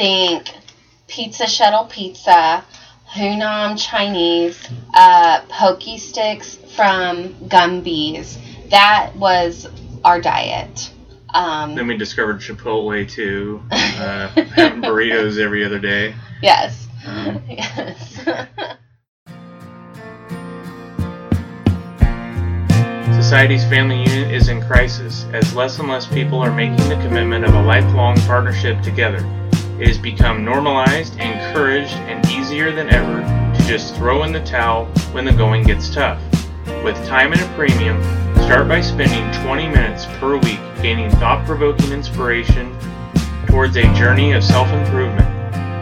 think 0.00 0.48
Pizza 1.08 1.46
Shuttle 1.46 1.84
Pizza, 1.84 2.64
Hunan 3.06 3.78
Chinese, 3.78 4.66
uh, 4.94 5.42
Pokey 5.50 5.98
Stix 5.98 6.56
from 6.74 7.34
Gumby's. 7.48 8.38
That 8.70 9.14
was 9.16 9.68
our 10.02 10.18
diet. 10.18 10.90
Um, 11.34 11.74
Then 11.74 11.86
we 11.86 11.98
discovered 11.98 12.40
Chipotle 12.40 13.06
too. 13.10 13.62
Uh, 13.70 14.28
having 14.54 14.80
burritos 14.80 15.38
every 15.38 15.66
other 15.66 15.78
day. 15.78 16.14
yes. 16.42 16.88
Um, 17.06 17.42
Yes. 17.50 18.20
Society's 23.22 23.64
family 23.64 23.98
unit 23.98 24.32
is 24.32 24.48
in 24.48 24.62
crisis 24.62 25.24
as 25.34 25.54
less 25.54 25.78
and 25.78 25.88
less 25.88 26.06
people 26.06 26.38
are 26.38 26.50
making 26.50 26.88
the 26.88 26.96
commitment 27.06 27.44
of 27.44 27.54
a 27.54 27.62
lifelong 27.62 28.16
partnership 28.22 28.80
together. 28.80 29.20
It 29.80 29.88
has 29.88 29.96
become 29.96 30.44
normalized, 30.44 31.14
encouraged, 31.14 31.94
and 31.94 32.22
easier 32.28 32.70
than 32.70 32.90
ever 32.90 33.22
to 33.56 33.66
just 33.66 33.94
throw 33.94 34.24
in 34.24 34.32
the 34.32 34.44
towel 34.44 34.84
when 35.12 35.24
the 35.24 35.32
going 35.32 35.62
gets 35.62 35.88
tough. 35.88 36.20
With 36.84 37.02
time 37.06 37.32
at 37.32 37.40
a 37.40 37.54
premium, 37.54 37.98
start 38.42 38.68
by 38.68 38.82
spending 38.82 39.24
20 39.42 39.68
minutes 39.68 40.04
per 40.18 40.36
week 40.36 40.60
gaining 40.82 41.08
thought 41.12 41.46
provoking 41.46 41.92
inspiration 41.92 42.76
towards 43.46 43.78
a 43.78 43.84
journey 43.94 44.32
of 44.32 44.44
self 44.44 44.68
improvement, 44.68 45.26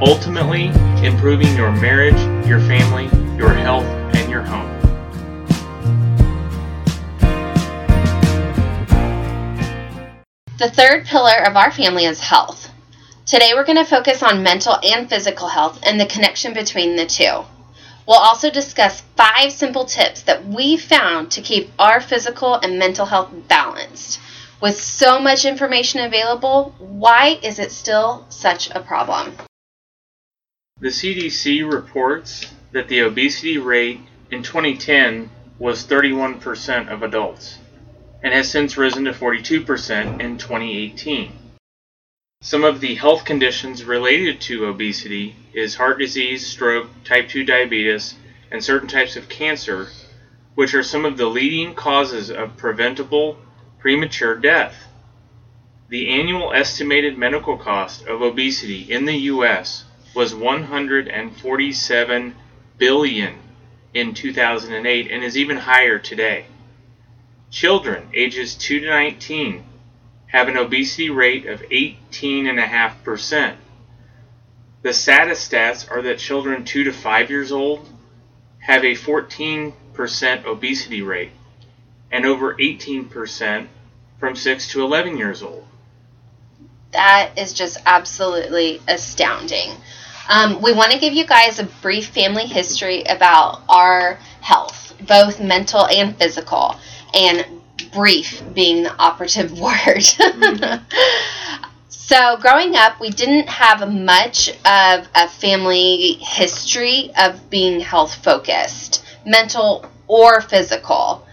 ultimately 0.01 0.67
improving 1.05 1.57
your 1.57 1.73
marriage, 1.73 2.21
your 2.47 2.61
family, 2.61 3.07
your 3.37 3.53
health, 3.53 3.85
and 4.15 4.31
your 4.31 4.43
home. 4.43 4.69
The 10.59 10.71
third 10.71 11.05
pillar 11.07 11.45
of 11.45 11.57
our 11.57 11.73
family 11.73 12.05
is 12.05 12.21
health. 12.21 12.68
Today 13.29 13.51
we're 13.55 13.67
going 13.67 13.77
to 13.77 13.85
focus 13.85 14.23
on 14.23 14.43
mental 14.43 14.79
and 14.83 15.07
physical 15.07 15.49
health 15.49 15.81
and 15.83 16.01
the 16.01 16.07
connection 16.07 16.55
between 16.55 16.97
the 16.97 17.05
two. 17.05 17.45
We'll 18.07 18.17
also 18.17 18.51
discuss 18.51 19.03
five 19.19 19.53
simple 19.53 19.85
tips 19.85 20.23
that 20.23 20.47
we 20.47 20.79
found 20.79 21.31
to 21.33 21.43
keep 21.43 21.71
our 21.79 22.01
physical 22.01 22.55
and 22.55 22.79
mental 22.79 23.05
health 23.05 23.29
balanced. 23.47 24.19
With 24.63 24.81
so 24.81 25.21
much 25.21 25.45
information 25.45 26.01
available, 26.01 26.75
why 26.79 27.39
is 27.43 27.59
it 27.59 27.71
still 27.71 28.25
such 28.31 28.71
a 28.71 28.81
problem? 28.81 29.35
The 30.81 30.89
CDC 30.89 31.71
reports 31.71 32.47
that 32.73 32.89
the 32.89 33.01
obesity 33.01 33.59
rate 33.59 34.01
in 34.31 34.43
2010 34.43 35.29
was 35.59 35.87
31% 35.87 36.89
of 36.89 37.03
adults 37.03 37.59
and 38.23 38.33
has 38.33 38.51
since 38.51 38.79
risen 38.79 39.05
to 39.05 39.13
42% 39.13 40.19
in 40.19 40.39
2018. 40.39 41.38
Some 42.41 42.63
of 42.63 42.81
the 42.81 42.95
health 42.95 43.25
conditions 43.25 43.83
related 43.83 44.41
to 44.43 44.67
obesity 44.67 45.35
is 45.53 45.75
heart 45.75 45.99
disease, 45.99 46.47
stroke, 46.47 46.89
type 47.03 47.29
2 47.29 47.45
diabetes, 47.45 48.15
and 48.53 48.63
certain 48.63 48.87
types 48.87 49.17
of 49.17 49.29
cancer, 49.29 49.89
which 50.55 50.73
are 50.73 50.85
some 50.85 51.05
of 51.05 51.17
the 51.17 51.27
leading 51.27 51.75
causes 51.75 52.31
of 52.31 52.57
preventable 52.57 53.39
premature 53.81 54.37
death. 54.37 54.87
The 55.89 56.11
annual 56.11 56.53
estimated 56.53 57.19
medical 57.19 57.59
cost 57.59 58.07
of 58.07 58.23
obesity 58.23 58.83
in 58.83 59.05
the 59.05 59.19
US 59.33 59.83
was 60.15 60.33
147 60.33 62.37
billion 62.79 63.35
in 63.93 64.15
2008 64.15 65.11
and 65.11 65.25
is 65.25 65.37
even 65.37 65.57
higher 65.57 65.99
today. 65.99 66.47
Children 67.51 68.11
ages 68.15 68.55
2 68.55 68.79
to 68.79 68.87
19 68.87 69.65
have 70.29 70.49
an 70.49 70.57
obesity 70.57 71.11
rate 71.11 71.47
of 71.47 71.61
18.5%. 71.63 73.57
The 74.83 74.93
saddest 74.93 75.51
stats 75.51 75.91
are 75.91 76.03
that 76.03 76.19
children 76.19 76.65
2 76.65 76.85
to 76.85 76.93
5 76.93 77.31
years 77.31 77.51
old 77.51 77.89
have 78.61 78.85
a 78.85 78.95
14% 78.95 80.45
obesity 80.45 81.03
rate 81.03 81.33
and 82.13 82.25
over 82.25 82.55
18% 82.55 83.67
from 84.19 84.37
6 84.37 84.69
to 84.73 84.83
11 84.83 85.17
years 85.17 85.43
old. 85.43 85.65
That 86.93 87.33
is 87.37 87.53
just 87.53 87.79
absolutely 87.87 88.81
astounding. 88.89 89.73
Um, 90.29 90.61
we 90.61 90.73
want 90.73 90.93
to 90.93 90.99
give 90.99 91.15
you 91.15 91.27
guys 91.27 91.59
a 91.59 91.65
brief 91.81 92.09
family 92.09 92.45
history 92.45 93.03
about 93.05 93.63
our 93.69 94.19
health, 94.41 94.95
both 95.07 95.41
mental 95.41 95.87
and 95.87 96.17
physical, 96.17 96.77
and 97.15 97.58
brief 97.93 98.43
being 98.55 98.83
the 98.83 98.95
operative 98.97 99.59
word. 99.61 100.03
so, 101.89 102.37
growing 102.39 102.75
up, 102.77 103.01
we 103.01 103.11
didn't 103.11 103.49
have 103.49 103.93
much 103.93 104.51
of 104.65 105.09
a 105.15 105.29
family 105.29 106.15
history 106.21 107.11
of 107.19 107.51
being 107.51 107.81
health 107.81 108.15
focused, 108.17 109.05
mental 109.25 109.87
or 110.07 110.41
physical. 110.41 111.25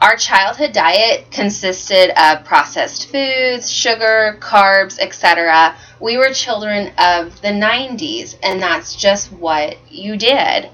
Our 0.00 0.16
childhood 0.16 0.72
diet 0.72 1.30
consisted 1.30 2.10
of 2.20 2.44
processed 2.44 3.10
foods, 3.12 3.70
sugar, 3.70 4.36
carbs, 4.40 4.98
etc. 4.98 5.76
We 6.00 6.16
were 6.16 6.32
children 6.32 6.92
of 6.98 7.40
the 7.40 7.48
90s, 7.48 8.34
and 8.42 8.60
that's 8.60 8.96
just 8.96 9.30
what 9.30 9.76
you 9.92 10.16
did. 10.16 10.68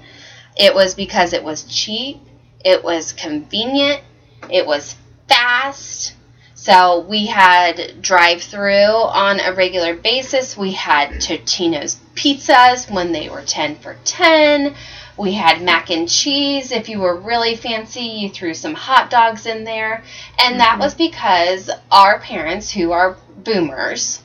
It 0.57 0.73
was 0.73 0.95
because 0.95 1.33
it 1.33 1.43
was 1.43 1.63
cheap, 1.63 2.17
it 2.65 2.83
was 2.83 3.13
convenient, 3.13 4.01
it 4.49 4.65
was 4.65 4.95
fast. 5.29 6.15
So 6.55 6.99
we 6.99 7.27
had 7.27 8.01
drive 8.01 8.41
through 8.41 8.73
on 8.73 9.39
a 9.39 9.53
regular 9.53 9.95
basis. 9.95 10.57
We 10.57 10.73
had 10.73 11.11
Totino's 11.11 11.95
pizzas 12.15 12.91
when 12.91 13.13
they 13.13 13.29
were 13.29 13.43
10 13.43 13.77
for 13.77 13.95
10. 14.03 14.75
We 15.17 15.33
had 15.33 15.61
mac 15.61 15.89
and 15.89 16.07
cheese. 16.07 16.71
If 16.71 16.89
you 16.89 16.99
were 16.99 17.15
really 17.15 17.55
fancy, 17.55 18.01
you 18.01 18.29
threw 18.29 18.53
some 18.53 18.73
hot 18.73 19.09
dogs 19.09 19.45
in 19.45 19.63
there. 19.63 20.03
And 20.37 20.59
that 20.59 20.73
mm-hmm. 20.73 20.81
was 20.81 20.93
because 20.93 21.69
our 21.91 22.19
parents, 22.19 22.71
who 22.71 22.91
are 22.91 23.17
boomers, 23.37 24.21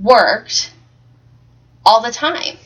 worked 0.00 0.72
all 1.84 2.00
the 2.02 2.12
time. 2.12 2.56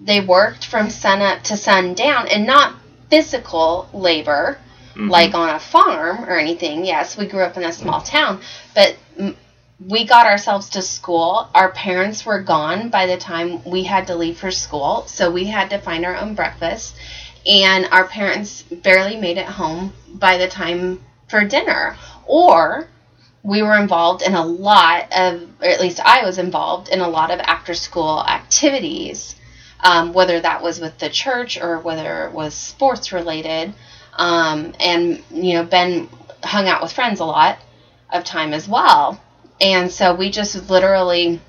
They 0.00 0.20
worked 0.20 0.66
from 0.66 0.90
sun 0.90 1.20
up 1.22 1.42
to 1.44 1.56
sun 1.56 1.94
down 1.94 2.28
and 2.28 2.46
not 2.46 2.76
physical 3.10 3.88
labor 3.92 4.58
Mhm. 5.00 5.10
like 5.10 5.34
on 5.34 5.48
a 5.50 5.58
farm 5.58 6.24
or 6.24 6.36
anything. 6.38 6.84
Yes, 6.84 7.16
we 7.16 7.26
grew 7.26 7.42
up 7.42 7.56
in 7.56 7.64
a 7.64 7.72
small 7.72 8.00
town, 8.00 8.40
but 8.74 8.96
we 9.86 10.04
got 10.04 10.26
ourselves 10.26 10.68
to 10.70 10.82
school. 10.82 11.48
Our 11.54 11.70
parents 11.70 12.26
were 12.26 12.40
gone 12.40 12.90
by 12.90 13.06
the 13.06 13.16
time 13.16 13.62
we 13.64 13.84
had 13.84 14.06
to 14.08 14.14
leave 14.16 14.38
for 14.38 14.50
school, 14.50 15.04
so 15.06 15.30
we 15.30 15.46
had 15.46 15.70
to 15.70 15.78
find 15.78 16.04
our 16.04 16.16
own 16.16 16.34
breakfast. 16.34 16.94
And 17.46 17.88
our 17.90 18.04
parents 18.04 18.62
barely 18.62 19.16
made 19.16 19.38
it 19.38 19.46
home 19.46 19.94
by 20.12 20.36
the 20.36 20.48
time 20.48 21.00
for 21.28 21.44
dinner. 21.44 21.96
Or 22.26 22.88
we 23.42 23.62
were 23.62 23.78
involved 23.78 24.22
in 24.22 24.34
a 24.34 24.44
lot 24.44 25.06
of, 25.16 25.42
or 25.62 25.68
at 25.68 25.80
least 25.80 26.00
I 26.04 26.24
was 26.24 26.36
involved 26.36 26.90
in 26.90 27.00
a 27.00 27.08
lot 27.08 27.30
of 27.30 27.40
after 27.40 27.72
school 27.72 28.22
activities, 28.22 29.34
um, 29.82 30.12
whether 30.12 30.38
that 30.40 30.62
was 30.62 30.78
with 30.80 30.98
the 30.98 31.08
church 31.08 31.58
or 31.58 31.78
whether 31.78 32.26
it 32.26 32.32
was 32.32 32.52
sports 32.54 33.12
related. 33.12 33.72
Um, 34.16 34.72
and, 34.80 35.22
you 35.30 35.54
know, 35.54 35.64
Ben 35.64 36.08
hung 36.42 36.68
out 36.68 36.82
with 36.82 36.92
friends 36.92 37.20
a 37.20 37.24
lot 37.24 37.58
of 38.12 38.24
time 38.24 38.52
as 38.52 38.68
well. 38.68 39.20
And 39.60 39.90
so 39.90 40.14
we 40.14 40.30
just 40.30 40.68
literally 40.70 41.40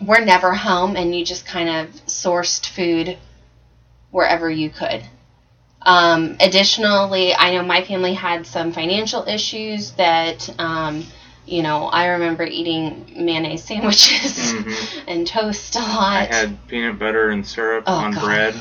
were 0.00 0.20
never 0.20 0.52
home 0.54 0.96
and 0.96 1.14
you 1.14 1.24
just 1.24 1.46
kind 1.46 1.68
of 1.68 1.88
sourced 2.06 2.66
food 2.66 3.16
wherever 4.10 4.48
you 4.50 4.70
could. 4.70 5.02
Um, 5.82 6.36
additionally, 6.40 7.34
I 7.34 7.52
know 7.54 7.62
my 7.62 7.84
family 7.84 8.14
had 8.14 8.46
some 8.46 8.72
financial 8.72 9.24
issues 9.28 9.92
that, 9.92 10.52
um, 10.58 11.04
you 11.46 11.62
know, 11.62 11.84
I 11.86 12.06
remember 12.06 12.44
eating 12.44 13.12
mayonnaise 13.16 13.62
sandwiches 13.64 14.36
Mhm. 14.52 15.04
and 15.06 15.26
toast 15.26 15.76
a 15.76 15.80
lot. 15.80 16.16
I 16.16 16.24
had 16.24 16.66
peanut 16.66 16.98
butter 16.98 17.30
and 17.30 17.46
syrup 17.46 17.84
Oh, 17.86 17.94
on 17.94 18.12
God. 18.12 18.24
bread. 18.24 18.54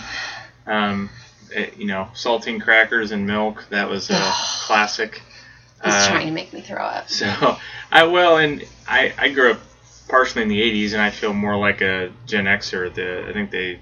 Um, 0.67 1.09
you 1.77 1.85
know, 1.85 2.09
saltine 2.13 2.61
crackers 2.61 3.11
and 3.11 3.25
milk. 3.25 3.65
That 3.69 3.89
was 3.89 4.09
a 4.09 4.33
classic. 4.65 5.21
He's 5.83 5.93
Uh, 5.93 6.09
trying 6.09 6.27
to 6.27 6.33
make 6.33 6.53
me 6.53 6.61
throw 6.61 6.81
up. 6.83 7.09
So 7.09 7.57
I 7.91 8.03
well, 8.03 8.37
and 8.37 8.63
I 8.87 9.13
I 9.17 9.29
grew 9.29 9.51
up 9.51 9.59
partially 10.07 10.41
in 10.43 10.47
the 10.47 10.61
'80s, 10.61 10.93
and 10.93 11.01
I 11.01 11.09
feel 11.09 11.33
more 11.33 11.57
like 11.57 11.81
a 11.81 12.11
Gen 12.25 12.45
Xer. 12.45 12.93
The 12.93 13.25
I 13.29 13.33
think 13.33 13.51
they 13.51 13.79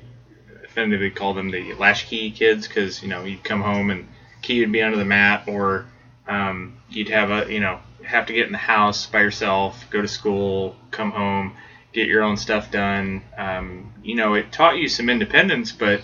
offensively 0.66 1.10
call 1.12 1.34
them 1.34 1.52
the 1.52 1.74
latchkey 1.76 2.32
kids 2.32 2.68
because 2.68 3.02
you 3.04 3.10
know 3.10 3.24
you'd 3.24 3.44
come 3.44 3.62
home 3.62 3.90
and 3.92 4.08
key 4.42 4.60
would 4.62 4.72
be 4.72 4.82
under 4.82 4.98
the 4.98 5.06
mat, 5.06 5.44
or 5.48 5.86
um, 6.28 6.78
you'd 6.90 7.10
have 7.10 7.30
a 7.32 7.52
you 7.52 7.60
know 7.60 7.80
have 8.04 8.26
to 8.26 8.34
get 8.34 8.46
in 8.48 8.52
the 8.52 8.58
house 8.58 9.06
by 9.06 9.22
yourself, 9.22 9.86
go 9.90 10.02
to 10.02 10.08
school, 10.08 10.76
come 10.92 11.12
home, 11.12 11.54
get 11.94 12.08
your 12.08 12.22
own 12.24 12.36
stuff 12.36 12.70
done. 12.70 13.22
Um, 13.38 13.94
you 14.04 14.16
know, 14.16 14.34
it 14.34 14.52
taught 14.52 14.78
you 14.78 14.90
some 14.90 15.10
independence, 15.10 15.72
but 15.72 16.02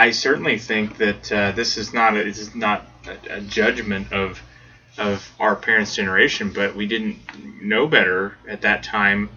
I 0.00 0.12
certainly 0.12 0.58
think 0.58 0.96
that 0.96 1.30
uh, 1.30 1.52
this 1.52 1.76
is 1.76 1.92
not 1.92 2.16
a, 2.16 2.20
is 2.26 2.54
not 2.54 2.86
a, 3.06 3.36
a 3.36 3.40
judgment 3.42 4.10
of 4.14 4.40
of 4.96 5.30
our 5.38 5.54
parents' 5.54 5.94
generation, 5.94 6.52
but 6.54 6.74
we 6.74 6.86
didn't 6.86 7.18
know 7.62 7.86
better 7.86 8.34
at 8.48 8.62
that 8.62 8.82
time. 8.82 9.28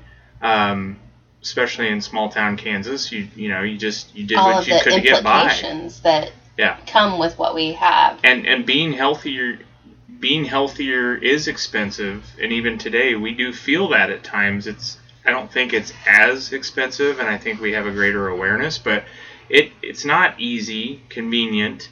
Um, 0.41 0.99
especially 1.41 1.89
in 1.89 1.99
small 1.99 2.29
town 2.29 2.55
Kansas, 2.55 3.11
you 3.11 3.27
you 3.35 3.49
know 3.49 3.61
you 3.61 3.77
just 3.77 4.15
you 4.15 4.25
did 4.25 4.37
All 4.37 4.53
what 4.53 4.65
you 4.65 4.79
could 4.81 4.93
to 4.93 5.01
get 5.01 5.21
by. 5.21 5.49
that 6.03 6.31
Yeah. 6.57 6.77
come 6.87 7.19
with 7.19 7.37
what 7.37 7.53
we 7.53 7.73
have. 7.73 8.19
and 8.23 8.47
and 8.47 8.65
being 8.65 8.93
healthier 8.93 9.59
being 10.19 10.45
healthier 10.45 11.15
is 11.15 11.49
expensive 11.49 12.23
and 12.41 12.53
even 12.53 12.77
today 12.77 13.15
we 13.15 13.33
do 13.33 13.51
feel 13.51 13.89
that 13.89 14.09
at 14.09 14.23
times 14.23 14.67
it's 14.67 14.97
i 15.25 15.31
don't 15.31 15.51
think 15.51 15.73
it's 15.73 15.91
as 16.07 16.53
expensive 16.53 17.19
and 17.19 17.27
i 17.27 17.37
think 17.37 17.59
we 17.59 17.73
have 17.73 17.85
a 17.85 17.91
greater 17.91 18.29
awareness 18.29 18.77
but 18.77 19.03
it 19.49 19.71
it's 19.81 20.05
not 20.05 20.39
easy 20.39 21.01
convenient 21.09 21.89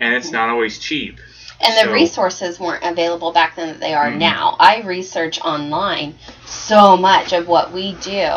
and 0.00 0.14
it's 0.14 0.30
not 0.30 0.48
always 0.48 0.78
cheap 0.78 1.18
And 1.60 1.88
the 1.88 1.92
resources 1.92 2.60
weren't 2.60 2.84
available 2.84 3.32
back 3.32 3.56
then 3.56 3.68
that 3.68 3.80
they 3.80 3.94
are 3.94 4.10
Mhm. 4.10 4.18
now. 4.18 4.56
I 4.60 4.82
research 4.82 5.40
online 5.40 6.18
so 6.44 6.98
much 6.98 7.32
of 7.32 7.48
what 7.48 7.72
we 7.72 7.92
do. 7.94 8.28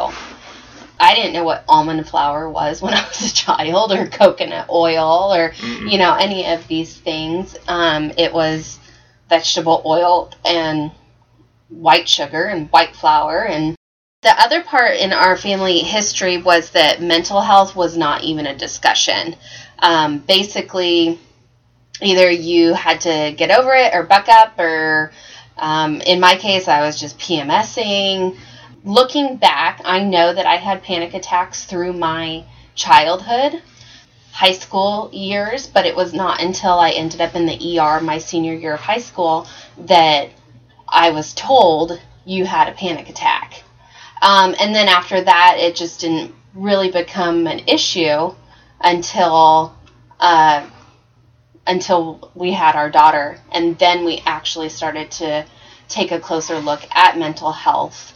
I 1.01 1.15
didn't 1.15 1.33
know 1.33 1.44
what 1.44 1.65
almond 1.67 2.07
flour 2.07 2.50
was 2.50 2.81
when 2.83 2.94
I 2.94 3.06
was 3.07 3.31
a 3.31 3.33
child, 3.33 3.91
or 3.91 4.07
coconut 4.07 4.69
oil, 4.69 5.33
or 5.33 5.50
Mm-mm. 5.51 5.91
you 5.91 5.97
know 5.97 6.13
any 6.15 6.45
of 6.45 6.65
these 6.69 6.94
things. 6.95 7.57
Um, 7.67 8.11
it 8.17 8.33
was 8.33 8.79
vegetable 9.29 9.81
oil 9.85 10.31
and 10.45 10.91
white 11.69 12.07
sugar 12.07 12.45
and 12.45 12.69
white 12.69 12.95
flour 12.95 13.45
and 13.45 13.75
the 14.21 14.42
other 14.42 14.62
part 14.62 14.98
in 14.98 15.13
our 15.13 15.38
family 15.38 15.80
history 15.80 16.38
was 16.38 16.71
that 16.71 17.01
mental 17.01 17.39
health 17.39 17.74
was 17.74 17.95
not 17.95 18.21
even 18.21 18.45
a 18.48 18.57
discussion. 18.57 19.33
Um, 19.80 20.18
basically, 20.19 21.18
either 22.01 22.30
you 22.30 22.74
had 22.74 23.00
to 23.01 23.33
get 23.38 23.50
over 23.50 23.74
it 23.74 23.94
or 23.94 24.04
buck 24.04 24.27
up, 24.27 24.60
or 24.60 25.13
um, 25.57 26.01
in 26.01 26.19
my 26.19 26.36
case, 26.36 26.68
I 26.68 26.81
was 26.81 27.00
just 27.00 27.18
PMSing. 27.18 28.38
Looking 28.83 29.38
back, 29.38 29.81
I 29.86 30.04
know 30.04 30.33
that 30.33 30.45
I 30.45 30.57
had 30.57 30.83
panic 30.83 31.13
attacks 31.13 31.63
through 31.63 31.94
my 31.94 32.44
childhood, 32.75 33.62
high 34.33 34.51
school 34.51 35.10
years, 35.13 35.68
but 35.68 35.86
it 35.86 35.95
was 35.95 36.13
not 36.13 36.42
until 36.42 36.77
I 36.77 36.89
ended 36.89 37.21
up 37.21 37.36
in 37.36 37.45
the 37.45 37.80
ER 37.80 38.01
my 38.01 38.18
senior 38.18 38.54
year 38.54 38.74
of 38.74 38.81
high 38.81 39.00
school 39.00 39.48
that 39.77 40.30
I 40.89 41.12
was 41.12 41.33
told 41.33 42.01
you 42.25 42.45
had 42.45 42.68
a 42.68 42.74
panic 42.74 43.07
attack. 43.07 43.63
Um, 44.21 44.56
and 44.60 44.75
then 44.75 44.88
after 44.88 45.21
that, 45.21 45.57
it 45.60 45.75
just 45.75 46.01
didn't 46.01 46.33
really 46.54 46.92
become 46.92 47.48
an 47.48 47.62
issue 47.68 48.33
until 48.81 49.75
uh, 50.19 50.68
until 51.68 52.31
we 52.33 52.51
had 52.51 52.75
our 52.75 52.89
daughter, 52.89 53.39
and 53.51 53.77
then 53.77 54.04
we 54.04 54.21
actually 54.25 54.69
started 54.69 55.12
to 55.12 55.45
take 55.88 56.12
a 56.12 56.19
closer 56.19 56.60
look 56.60 56.81
at 56.95 57.18
mental 57.18 57.51
health. 57.51 58.13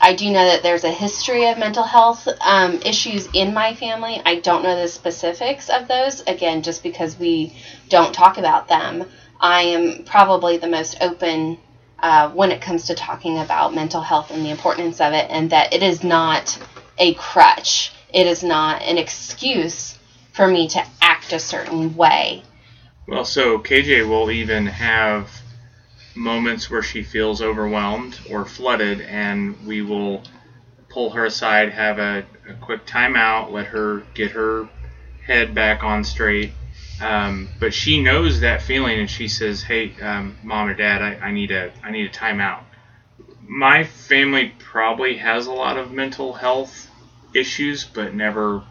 I 0.00 0.14
do 0.14 0.30
know 0.30 0.44
that 0.44 0.62
there's 0.62 0.84
a 0.84 0.90
history 0.90 1.48
of 1.48 1.58
mental 1.58 1.84
health 1.84 2.26
um, 2.40 2.80
issues 2.84 3.28
in 3.32 3.54
my 3.54 3.74
family. 3.74 4.20
I 4.24 4.40
don't 4.40 4.62
know 4.62 4.76
the 4.76 4.88
specifics 4.88 5.68
of 5.68 5.88
those, 5.88 6.22
again, 6.22 6.62
just 6.62 6.82
because 6.82 7.18
we 7.18 7.54
don't 7.88 8.12
talk 8.12 8.36
about 8.36 8.68
them. 8.68 9.04
I 9.40 9.62
am 9.62 10.04
probably 10.04 10.56
the 10.56 10.68
most 10.68 10.96
open 11.00 11.58
uh, 12.02 12.30
when 12.30 12.50
it 12.50 12.60
comes 12.60 12.86
to 12.86 12.94
talking 12.94 13.38
about 13.38 13.74
mental 13.74 14.00
health 14.00 14.30
and 14.30 14.44
the 14.44 14.50
importance 14.50 15.00
of 15.00 15.12
it, 15.12 15.26
and 15.30 15.50
that 15.50 15.72
it 15.72 15.82
is 15.82 16.02
not 16.02 16.58
a 16.98 17.14
crutch. 17.14 17.92
It 18.12 18.26
is 18.26 18.42
not 18.42 18.82
an 18.82 18.98
excuse 18.98 19.98
for 20.32 20.46
me 20.48 20.68
to 20.68 20.84
act 21.00 21.32
a 21.32 21.38
certain 21.38 21.94
way. 21.96 22.42
well 23.06 23.24
so 23.24 23.58
kj 23.58 24.08
will 24.08 24.30
even 24.30 24.66
have 24.66 25.30
moments 26.14 26.70
where 26.70 26.82
she 26.82 27.02
feels 27.02 27.40
overwhelmed 27.40 28.18
or 28.30 28.44
flooded 28.44 29.00
and 29.02 29.66
we 29.66 29.82
will 29.82 30.22
pull 30.88 31.10
her 31.10 31.24
aside 31.24 31.70
have 31.72 31.98
a, 31.98 32.24
a 32.48 32.54
quick 32.60 32.86
timeout 32.86 33.50
let 33.50 33.66
her 33.66 34.02
get 34.14 34.30
her 34.30 34.68
head 35.26 35.54
back 35.54 35.82
on 35.82 36.04
straight 36.04 36.52
um, 37.02 37.48
but 37.58 37.74
she 37.74 38.00
knows 38.00 38.40
that 38.40 38.62
feeling 38.62 38.98
and 38.98 39.10
she 39.10 39.28
says 39.28 39.62
hey 39.62 39.94
um, 40.00 40.36
mom 40.42 40.68
or 40.68 40.74
dad 40.74 41.02
I, 41.02 41.26
I 41.26 41.32
need 41.32 41.50
a 41.50 41.72
i 41.82 41.90
need 41.90 42.06
a 42.06 42.12
timeout. 42.12 42.60
My 43.46 43.84
family 43.84 44.54
probably 44.58 45.16
has 45.18 45.46
a 45.46 45.52
lot 45.52 45.76
of 45.76 45.90
mental 45.90 46.32
health 46.32 46.88
issues 47.34 47.84
but 47.84 48.14
never 48.14 48.62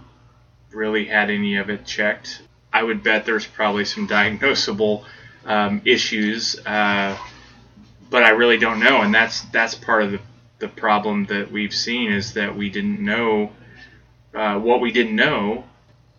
really 0.72 1.06
had 1.06 1.30
any 1.30 1.58
of 1.58 1.70
it 1.70 1.86
checked. 1.86 2.42
I 2.72 2.84
would 2.84 3.04
bet 3.04 3.26
there's 3.26 3.46
probably 3.46 3.86
some 3.86 4.08
diagnosable 4.18 5.04
um, 5.46 5.82
issues 5.86 6.58
uh, 6.66 7.18
but 8.12 8.24
i 8.24 8.30
really 8.30 8.58
don't 8.58 8.80
know. 8.80 9.02
And 9.02 9.16
that's 9.16 9.42
that's 9.52 9.74
part 9.74 10.04
of 10.04 10.12
the, 10.12 10.20
the 10.60 10.68
problem 10.68 11.26
that 11.26 11.52
we've 11.52 11.74
seen 11.74 12.12
is 12.12 12.34
that 12.34 12.56
we 12.56 12.70
didn't 12.70 13.00
know 13.00 13.52
uh, 14.36 14.60
what 14.60 14.82
we 14.82 14.92
didn't 14.92 15.16
know 15.16 15.64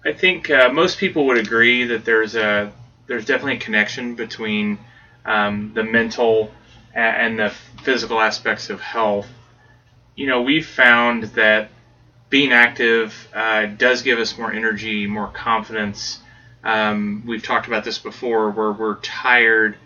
I 0.05 0.13
think 0.13 0.51
uh, 0.51 0.71
most 0.73 0.99
people 0.99 1.27
would 1.27 1.39
agree 1.39 1.85
that 1.85 2.05
there's 2.05 2.35
a 2.35 2.73
there's 3.07 3.25
definitely 3.25 3.57
a 3.57 3.61
connection 3.61 4.15
between 4.15 4.79
um, 5.25 5.73
the 5.75 5.85
mental 5.85 6.51
and 6.95 7.39
the 7.39 7.51
physical 7.83 8.21
aspects 8.21 8.71
of 8.71 8.81
health. 8.81 9.29
You 10.15 10.27
know, 10.27 10.43
we've 10.43 10.67
found 10.67 11.25
that 11.35 11.71
being 12.31 12.53
active 12.53 13.29
uh, 13.35 13.67
does 13.67 14.03
give 14.03 14.19
us 14.19 14.37
more 14.37 14.53
energy, 14.53 15.07
more 15.07 15.29
confidence. 15.29 16.19
Um, 16.65 17.25
we've 17.27 17.43
talked 17.43 17.67
about 17.67 17.85
this 17.85 17.99
before, 17.99 18.51
where 18.51 18.73
we're 18.73 18.97
tired 18.97 19.77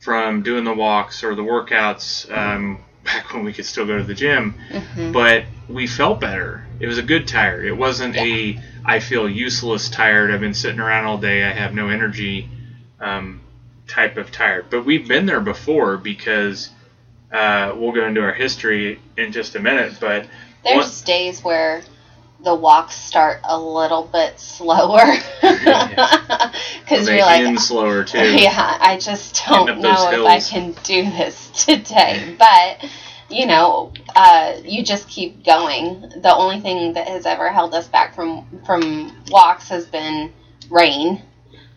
from 0.00 0.42
doing 0.42 0.64
the 0.64 0.74
walks 0.74 1.22
or 1.22 1.34
the 1.34 1.42
workouts 1.42 2.30
um, 2.36 2.78
back 3.04 3.32
when 3.32 3.44
we 3.44 3.52
could 3.52 3.64
still 3.64 3.86
go 3.86 3.96
to 3.96 4.04
the 4.04 4.14
gym 4.14 4.54
Mhm. 4.70 5.12
but 5.12 5.44
we 5.68 5.86
felt 5.86 6.20
better. 6.20 6.64
It 6.80 6.86
was 6.86 6.98
a 6.98 7.02
good 7.02 7.28
tired. 7.28 7.64
It 7.64 7.76
wasn't 7.76 8.16
a 8.16 8.58
I 8.84 8.98
feel 8.98 9.28
useless 9.28 9.88
tired. 9.88 10.30
I've 10.30 10.40
been 10.40 10.54
sitting 10.54 10.80
around 10.80 11.04
all 11.04 11.18
day. 11.18 11.44
I 11.44 11.52
have 11.52 11.74
no 11.74 11.88
energy 11.88 12.48
um, 12.98 13.40
type 13.86 14.16
of 14.16 14.32
tired. 14.32 14.66
But 14.70 14.84
we've 14.84 15.06
been 15.06 15.26
there 15.26 15.40
before 15.40 15.96
because 15.98 16.70
uh, 17.32 17.72
we'll 17.76 17.92
go 17.92 18.06
into 18.06 18.22
our 18.22 18.32
history 18.32 18.98
in 19.16 19.32
just 19.32 19.54
a 19.54 19.60
minute. 19.60 19.94
But 20.00 20.26
There's 20.64 21.02
days 21.02 21.44
where 21.44 21.82
the 22.42 22.54
walks 22.54 22.94
start 22.94 23.40
a 23.44 23.58
little 23.58 24.02
bit 24.02 24.40
slower 24.40 25.04
because 25.40 27.06
they 27.06 27.16
you're 27.16 27.26
like, 27.26 27.58
slower 27.58 28.04
too. 28.04 28.18
yeah, 28.36 28.78
I 28.80 28.98
just 28.98 29.44
don't 29.46 29.80
know 29.80 30.10
if 30.10 30.26
I 30.26 30.40
can 30.40 30.72
do 30.84 31.02
this 31.02 31.50
today. 31.66 32.36
But 32.38 32.88
you 33.28 33.46
know, 33.46 33.92
uh, 34.16 34.54
you 34.64 34.82
just 34.82 35.08
keep 35.08 35.44
going. 35.44 36.00
The 36.16 36.34
only 36.34 36.60
thing 36.60 36.94
that 36.94 37.08
has 37.08 37.26
ever 37.26 37.50
held 37.50 37.74
us 37.74 37.86
back 37.88 38.14
from 38.14 38.46
from 38.64 39.14
walks 39.30 39.68
has 39.68 39.86
been 39.86 40.32
rain. 40.70 41.22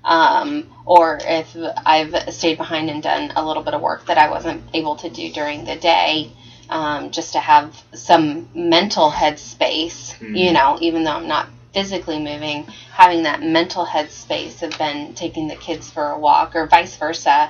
Um, 0.06 0.70
or 0.86 1.18
if 1.22 1.56
I've 1.86 2.34
stayed 2.34 2.58
behind 2.58 2.90
and 2.90 3.02
done 3.02 3.32
a 3.38 3.46
little 3.46 3.64
bit 3.64 3.74
of 3.74 3.82
work 3.82 4.06
that 4.08 4.18
I 4.18 4.30
wasn't 4.30 4.62
able 4.74 4.98
to 4.98 5.10
do 5.10 5.32
during 5.32 5.64
the 5.64 5.78
day, 5.78 6.34
um, 6.70 7.12
just 7.12 7.34
to 7.34 7.39
have 7.39 7.82
some 7.93 8.50
mental 8.53 9.12
headspace, 9.12 10.15
Mhm. 10.20 10.36
you 10.38 10.53
know, 10.53 10.77
even 10.82 11.03
though 11.03 11.12
I'm 11.12 11.27
not 11.27 11.48
physically 11.74 12.20
moving, 12.20 12.65
having 12.91 13.24
that 13.24 13.41
mental 13.41 13.86
headspace 13.86 14.62
of 14.62 14.77
then 14.77 15.13
taking 15.15 15.48
the 15.48 15.55
kids 15.55 15.89
for 15.89 16.12
a 16.12 16.20
walk 16.20 16.55
or 16.55 16.67
vice 16.67 16.96
versa 16.96 17.50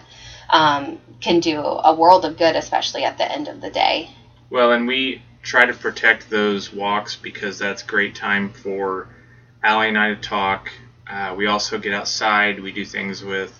um, 0.50 1.00
can 1.20 1.40
do 1.40 1.60
a 1.60 1.94
world 1.94 2.26
of 2.26 2.38
good, 2.38 2.56
especially 2.56 3.04
at 3.04 3.18
the 3.18 3.30
end 3.30 3.48
of 3.48 3.62
the 3.62 3.70
day. 3.70 4.10
Well, 4.50 4.72
and 4.72 4.88
we 4.88 5.22
try 5.42 5.66
to 5.66 5.74
protect 5.74 6.30
those 6.30 6.72
walks 6.72 7.16
because 7.16 7.60
that's 7.60 7.84
great 7.84 8.16
time 8.16 8.50
for 8.50 9.08
Allie 9.62 9.90
and 9.90 9.98
I 9.98 10.10
to 10.10 10.16
talk. 10.16 10.70
Uh, 11.08 11.34
we 11.38 11.48
also 11.48 11.78
get 11.78 11.94
outside. 11.94 12.62
We 12.62 12.72
do 12.72 12.86
things 12.86 13.24
with 13.24 13.60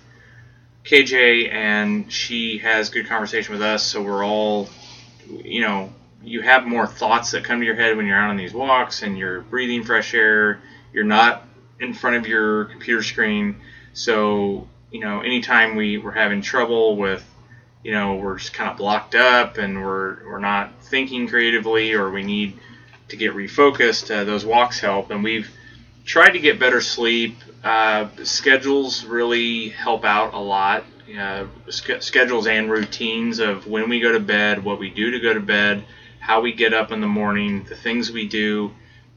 KJ, 0.84 1.50
and 1.50 2.12
she 2.12 2.58
has 2.58 2.90
good 2.90 3.06
conversation 3.06 3.52
with 3.52 3.62
us. 3.62 3.82
So 3.82 4.02
we're 4.02 4.24
all, 4.24 4.68
you 5.28 5.60
know, 5.62 5.92
you 6.22 6.40
have 6.40 6.66
more 6.66 6.86
thoughts 6.86 7.32
that 7.32 7.44
come 7.44 7.60
to 7.60 7.66
your 7.66 7.74
head 7.74 7.96
when 7.96 8.06
you're 8.06 8.18
out 8.18 8.30
on 8.30 8.36
these 8.36 8.54
walks, 8.54 9.02
and 9.02 9.18
you're 9.18 9.42
breathing 9.42 9.84
fresh 9.84 10.14
air. 10.14 10.60
You're 10.92 11.04
not 11.04 11.46
in 11.80 11.92
front 11.94 12.16
of 12.16 12.26
your 12.26 12.66
computer 12.66 13.02
screen. 13.02 13.56
So 13.92 14.68
you 14.90 15.00
know, 15.00 15.20
anytime 15.20 15.76
we 15.76 15.98
we're 15.98 16.12
having 16.12 16.40
trouble 16.40 16.96
with 16.96 17.24
you 17.84 17.92
know 17.92 18.16
we're 18.16 18.38
just 18.38 18.54
kind 18.54 18.70
of 18.70 18.76
blocked 18.76 19.14
up 19.14 19.58
and 19.58 19.80
we're 19.80 20.24
we're 20.24 20.38
not 20.38 20.72
thinking 20.82 21.28
creatively 21.28 21.92
or 21.92 22.10
we 22.10 22.24
need 22.24 22.58
to 23.08 23.16
get 23.16 23.34
refocused 23.34 24.12
uh, 24.12 24.24
those 24.24 24.44
walks 24.44 24.80
help 24.80 25.10
and 25.10 25.22
we've 25.22 25.50
tried 26.04 26.30
to 26.30 26.40
get 26.40 26.58
better 26.58 26.80
sleep 26.80 27.36
uh, 27.62 28.08
schedules 28.24 29.04
really 29.04 29.68
help 29.68 30.04
out 30.04 30.34
a 30.34 30.38
lot 30.38 30.84
uh, 31.18 31.46
sch- 31.70 32.00
schedules 32.00 32.46
and 32.46 32.70
routines 32.70 33.38
of 33.38 33.66
when 33.66 33.88
we 33.88 34.00
go 34.00 34.12
to 34.12 34.20
bed 34.20 34.64
what 34.64 34.78
we 34.78 34.90
do 34.90 35.10
to 35.10 35.20
go 35.20 35.34
to 35.34 35.40
bed 35.40 35.84
how 36.20 36.40
we 36.40 36.52
get 36.52 36.72
up 36.72 36.92
in 36.92 37.00
the 37.00 37.06
morning 37.06 37.64
the 37.68 37.76
things 37.76 38.10
we 38.10 38.26
do 38.26 38.72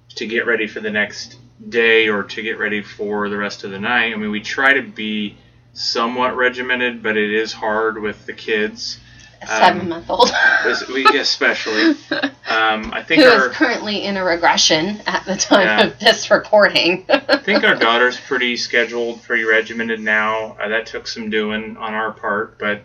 to 0.10 0.26
get 0.28 0.46
ready 0.46 0.68
for 0.68 0.80
the 0.80 0.92
next 0.92 1.38
day 1.70 2.08
or 2.08 2.24
to 2.24 2.42
get 2.42 2.60
ready 2.60 2.82
for 2.82 3.30
the 3.30 3.38
rest 3.38 3.64
of 3.64 3.72
the 3.72 3.80
night 3.80 4.14
i 4.14 4.16
mean 4.16 4.32
we 4.32 4.42
try 4.42 4.74
to 4.74 4.82
be 4.82 5.38
somewhat 5.78 6.36
regimented, 6.36 7.04
but 7.04 7.16
it 7.16 7.32
is 7.32 7.54
hard 7.54 8.02
with 8.02 8.26
the 8.26 8.34
kids. 8.34 9.00
Seven 9.46 9.82
Um, 9.82 9.90
month 9.90 10.10
old. 10.10 10.32
es- 10.66 10.82
especially. 10.90 11.96
Um, 12.50 12.92
I 12.94 13.04
think 13.04 13.22
Who 13.22 13.30
our 13.30 13.50
is 13.50 13.56
currently 13.58 14.04
in 14.06 14.16
a 14.16 14.24
regression 14.24 15.02
at 15.06 15.26
the 15.26 15.36
time 15.36 15.66
Yeah. 15.68 15.84
of 15.88 16.00
this 16.00 16.32
recording. 16.32 17.06
I 17.10 17.36
think 17.38 17.66
our 17.66 17.76
daughter's 17.88 18.18
pretty 18.18 18.56
scheduled, 18.56 19.22
pretty 19.24 19.44
regimented 19.44 20.00
now. 20.00 20.56
Uh, 20.60 20.70
that 20.70 20.86
took 20.86 21.08
some 21.08 21.30
doing 21.30 21.76
on 21.76 21.94
our 21.94 22.12
part, 22.12 22.58
but 22.58 22.84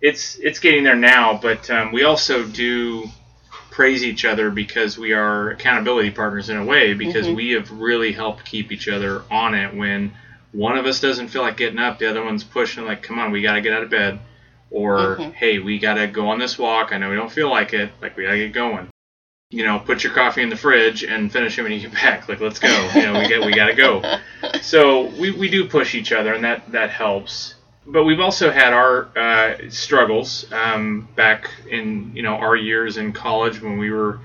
it's 0.00 0.36
it's 0.36 0.58
getting 0.58 0.82
there 0.82 0.96
now. 0.96 1.38
But 1.40 1.68
um, 1.70 1.92
we 1.92 2.04
also 2.04 2.42
do 2.44 3.04
praise 3.70 4.02
each 4.02 4.24
other 4.24 4.50
because 4.50 4.96
we 4.98 5.12
are 5.12 5.50
accountability 5.50 6.10
partners 6.10 6.48
in 6.48 6.56
a 6.56 6.64
way 6.64 6.94
because 6.94 7.26
Mhm. 7.26 7.36
we 7.36 7.50
have 7.50 7.70
really 7.70 8.12
helped 8.12 8.44
keep 8.46 8.72
each 8.72 8.88
other 8.88 9.22
on 9.30 9.54
it 9.54 9.74
when 9.74 10.12
one 10.52 10.76
of 10.78 10.86
us 10.86 11.00
doesn't 11.00 11.28
feel 11.28 11.42
like 11.42 11.58
getting 11.58 11.78
up 11.78 11.98
the 11.98 12.08
other 12.08 12.24
one's 12.24 12.44
pushing 12.44 12.84
like 12.86 13.02
come 13.02 13.18
on 13.18 13.30
we 13.30 13.40
got 13.42 13.54
to 13.54 13.60
get 13.60 13.72
out 13.72 13.82
of 13.82 13.88
bed 13.90 14.18
or 14.72 15.16
Mhm. 15.16 15.32
hey 15.34 15.58
we 15.58 15.78
got 15.78 15.94
to 15.94 16.06
go 16.06 16.28
on 16.28 16.38
this 16.38 16.58
walk. 16.58 16.92
I 16.92 16.98
know 16.98 17.10
we 17.10 17.16
don't 17.16 17.30
feel 17.30 17.50
like 17.50 17.72
it. 17.74 17.90
Like 18.00 18.16
we 18.16 18.24
got 18.24 18.32
to 18.32 18.38
get 18.38 18.52
going. 18.52 18.88
You 19.50 19.64
know 19.64 19.78
put 19.78 20.02
your 20.02 20.12
coffee 20.14 20.42
in 20.42 20.48
the 20.48 20.56
fridge 20.56 21.04
and 21.04 21.30
finish 21.30 21.58
it 21.58 21.62
when 21.62 21.72
you 21.72 21.80
get 21.80 21.92
back. 22.02 22.28
Like 22.28 22.40
let's 22.40 22.58
go. 22.58 22.68
You 22.94 23.02
know 23.02 23.18
we 23.20 23.28
got 23.28 23.46
we 23.46 23.52
got 23.52 23.66
to 23.66 23.74
go. 23.74 24.02
So 24.60 25.06
we, 25.20 25.30
we 25.30 25.48
do 25.48 25.66
push 25.68 25.94
each 25.94 26.12
other 26.12 26.34
and 26.34 26.44
that 26.44 26.70
that 26.72 26.90
helps. 26.90 27.54
But 27.86 28.04
we've 28.04 28.20
also 28.20 28.50
had 28.50 28.72
our 28.72 29.08
uh, 29.18 29.56
struggles 29.70 30.50
um, 30.52 31.08
back 31.16 31.50
in 31.68 32.12
you 32.14 32.22
know 32.22 32.34
our 32.36 32.54
years 32.56 32.96
in 32.96 33.12
college 33.12 33.60
when 33.60 33.78
we 33.78 33.90
were 33.90 34.20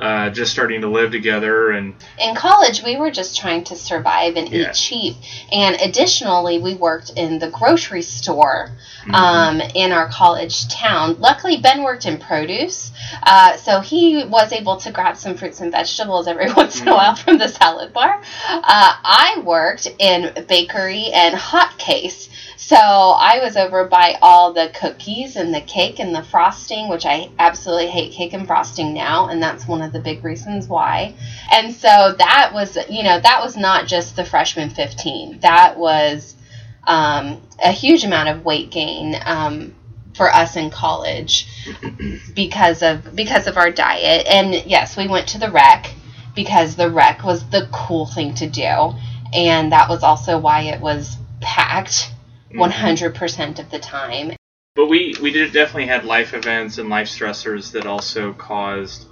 uh, 0.00 0.30
just 0.30 0.52
starting 0.52 0.80
to 0.80 0.88
live 0.88 1.10
together 1.12 1.70
and 1.70 1.94
in 2.18 2.34
college, 2.34 2.82
we 2.82 2.96
were 2.96 3.10
just 3.10 3.38
trying 3.38 3.64
to 3.64 3.76
survive 3.76 4.36
and 4.36 4.48
Yeah. 4.48 4.70
eat 4.70 4.74
cheap. 4.74 5.16
And 5.50 5.76
additionally, 5.80 6.58
we 6.58 6.74
worked 6.74 7.10
in 7.16 7.38
the 7.38 7.48
grocery 7.50 8.02
store 8.02 8.70
mm-hmm. 9.02 9.14
um, 9.14 9.60
in 9.74 9.92
our 9.92 10.08
college 10.08 10.68
town. 10.68 11.16
Luckily, 11.20 11.58
Ben 11.58 11.82
worked 11.82 12.06
in 12.06 12.18
produce, 12.18 12.90
uh, 13.24 13.56
so 13.56 13.80
he 13.80 14.24
was 14.24 14.52
able 14.52 14.76
to 14.78 14.90
grab 14.90 15.16
some 15.16 15.34
fruits 15.34 15.60
and 15.60 15.70
vegetables 15.72 16.26
every 16.26 16.50
once 16.56 16.80
in 16.80 16.88
a 16.88 16.92
Mhm. 16.92 16.96
while 16.96 17.14
from 17.16 17.38
the 17.38 17.48
salad 17.48 17.92
bar. 17.92 18.20
Uh, 18.48 18.62
I 18.64 19.42
worked 19.44 19.88
in 19.98 20.32
bakery 20.48 21.06
and 21.12 21.34
hot 21.34 21.76
case. 21.78 22.28
So 22.56 22.76
I 22.76 23.40
was 23.42 23.56
over 23.56 23.84
by 23.86 24.16
all 24.22 24.52
the 24.52 24.70
cookies 24.72 25.34
and 25.36 25.52
the 25.52 25.60
cake 25.60 25.98
and 25.98 26.14
the 26.14 26.22
frosting, 26.22 26.88
which 26.88 27.04
I 27.04 27.28
absolutely 27.38 27.88
hate 27.88 28.12
cake 28.12 28.32
and 28.32 28.46
frosting 28.46 28.94
now, 28.94 29.28
and 29.28 29.42
that's 29.42 29.66
one 29.66 29.81
of 29.82 29.92
the 29.92 30.00
big 30.00 30.24
reasons 30.24 30.68
why. 30.68 31.14
And 31.52 31.72
so 31.74 32.14
that 32.18 32.50
was, 32.52 32.76
you 32.88 33.02
know, 33.02 33.20
that 33.20 33.40
was 33.42 33.56
not 33.56 33.86
just 33.86 34.16
the 34.16 34.24
freshman 34.24 34.70
15. 34.70 35.40
That 35.40 35.78
was 35.78 36.34
um, 36.86 37.40
a 37.62 37.72
huge 37.72 38.04
amount 38.04 38.28
of 38.28 38.44
weight 38.44 38.70
gain 38.70 39.16
um, 39.24 39.74
for 40.14 40.32
us 40.32 40.56
in 40.56 40.70
college 40.70 41.48
because 42.34 42.82
of 42.82 43.14
because 43.14 43.46
of 43.46 43.56
our 43.56 43.70
diet. 43.70 44.26
And 44.26 44.54
yes, 44.66 44.96
we 44.96 45.08
went 45.08 45.28
to 45.28 45.38
the 45.38 45.50
rec 45.50 45.92
because 46.34 46.76
the 46.76 46.90
rec 46.90 47.24
was 47.24 47.48
the 47.50 47.68
cool 47.72 48.06
thing 48.06 48.34
to 48.34 48.48
do, 48.48 48.92
and 49.32 49.72
that 49.72 49.88
was 49.88 50.02
also 50.02 50.38
why 50.38 50.62
it 50.62 50.80
was 50.80 51.16
packed 51.40 52.12
Mhm. 52.52 52.58
100% 52.58 53.58
of 53.58 53.70
the 53.70 53.78
time. 53.78 54.32
But 54.74 54.86
we, 54.86 55.14
we 55.20 55.32
did 55.32 55.52
definitely 55.52 55.86
had 55.86 56.04
life 56.04 56.34
events 56.34 56.78
and 56.78 56.88
life 56.88 57.08
stressors 57.08 57.72
that 57.72 57.86
also 57.86 58.32
caused 58.32 59.06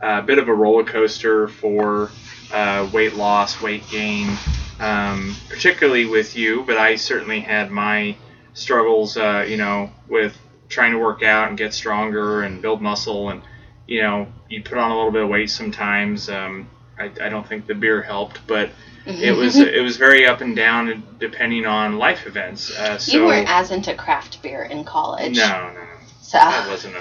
a 0.00 0.22
bit 0.22 0.38
of 0.38 0.48
a 0.48 0.54
roller 0.54 0.84
coaster 0.84 1.48
for 1.48 2.10
uh, 2.52 2.88
weight 2.92 3.14
loss, 3.14 3.60
weight 3.62 3.88
gain, 3.90 4.36
um, 4.78 5.36
particularly 5.48 6.06
with 6.06 6.36
you. 6.36 6.64
But 6.66 6.76
I 6.78 6.96
certainly 6.96 7.40
had 7.40 7.70
my 7.70 8.16
struggles, 8.54 9.16
uh, 9.16 9.44
you 9.48 9.56
know, 9.56 9.90
with 10.08 10.36
trying 10.68 10.92
to 10.92 10.98
work 10.98 11.22
out 11.22 11.48
and 11.48 11.58
get 11.58 11.74
stronger 11.74 12.42
and 12.42 12.62
build 12.62 12.80
muscle. 12.80 13.30
And, 13.30 13.42
you 13.86 14.02
know, 14.02 14.28
you 14.48 14.62
put 14.62 14.78
on 14.78 14.90
a 14.90 14.96
little 14.96 15.12
bit 15.12 15.22
of 15.22 15.28
weight 15.28 15.50
sometimes. 15.50 16.28
Um, 16.28 16.68
I, 16.98 17.10
I 17.20 17.28
don't 17.28 17.46
think 17.46 17.66
the 17.66 17.74
beer 17.74 18.02
helped, 18.02 18.46
but 18.46 18.70
it 19.06 19.34
was 19.34 19.56
it 19.58 19.82
was 19.82 19.96
very 19.96 20.26
up 20.26 20.40
and 20.40 20.54
down 20.54 21.02
depending 21.18 21.66
on 21.66 21.98
life 21.98 22.26
events. 22.26 22.76
Uh, 22.76 22.98
so 22.98 23.18
you 23.18 23.26
weren't 23.26 23.48
as 23.48 23.70
into 23.70 23.94
craft 23.94 24.42
beer 24.42 24.62
in 24.62 24.84
college. 24.84 25.36
no, 25.36 25.72
no, 25.72 25.74
no. 25.74 25.99
So 26.30 26.38
That 26.38 26.68
wasn't 26.68 26.94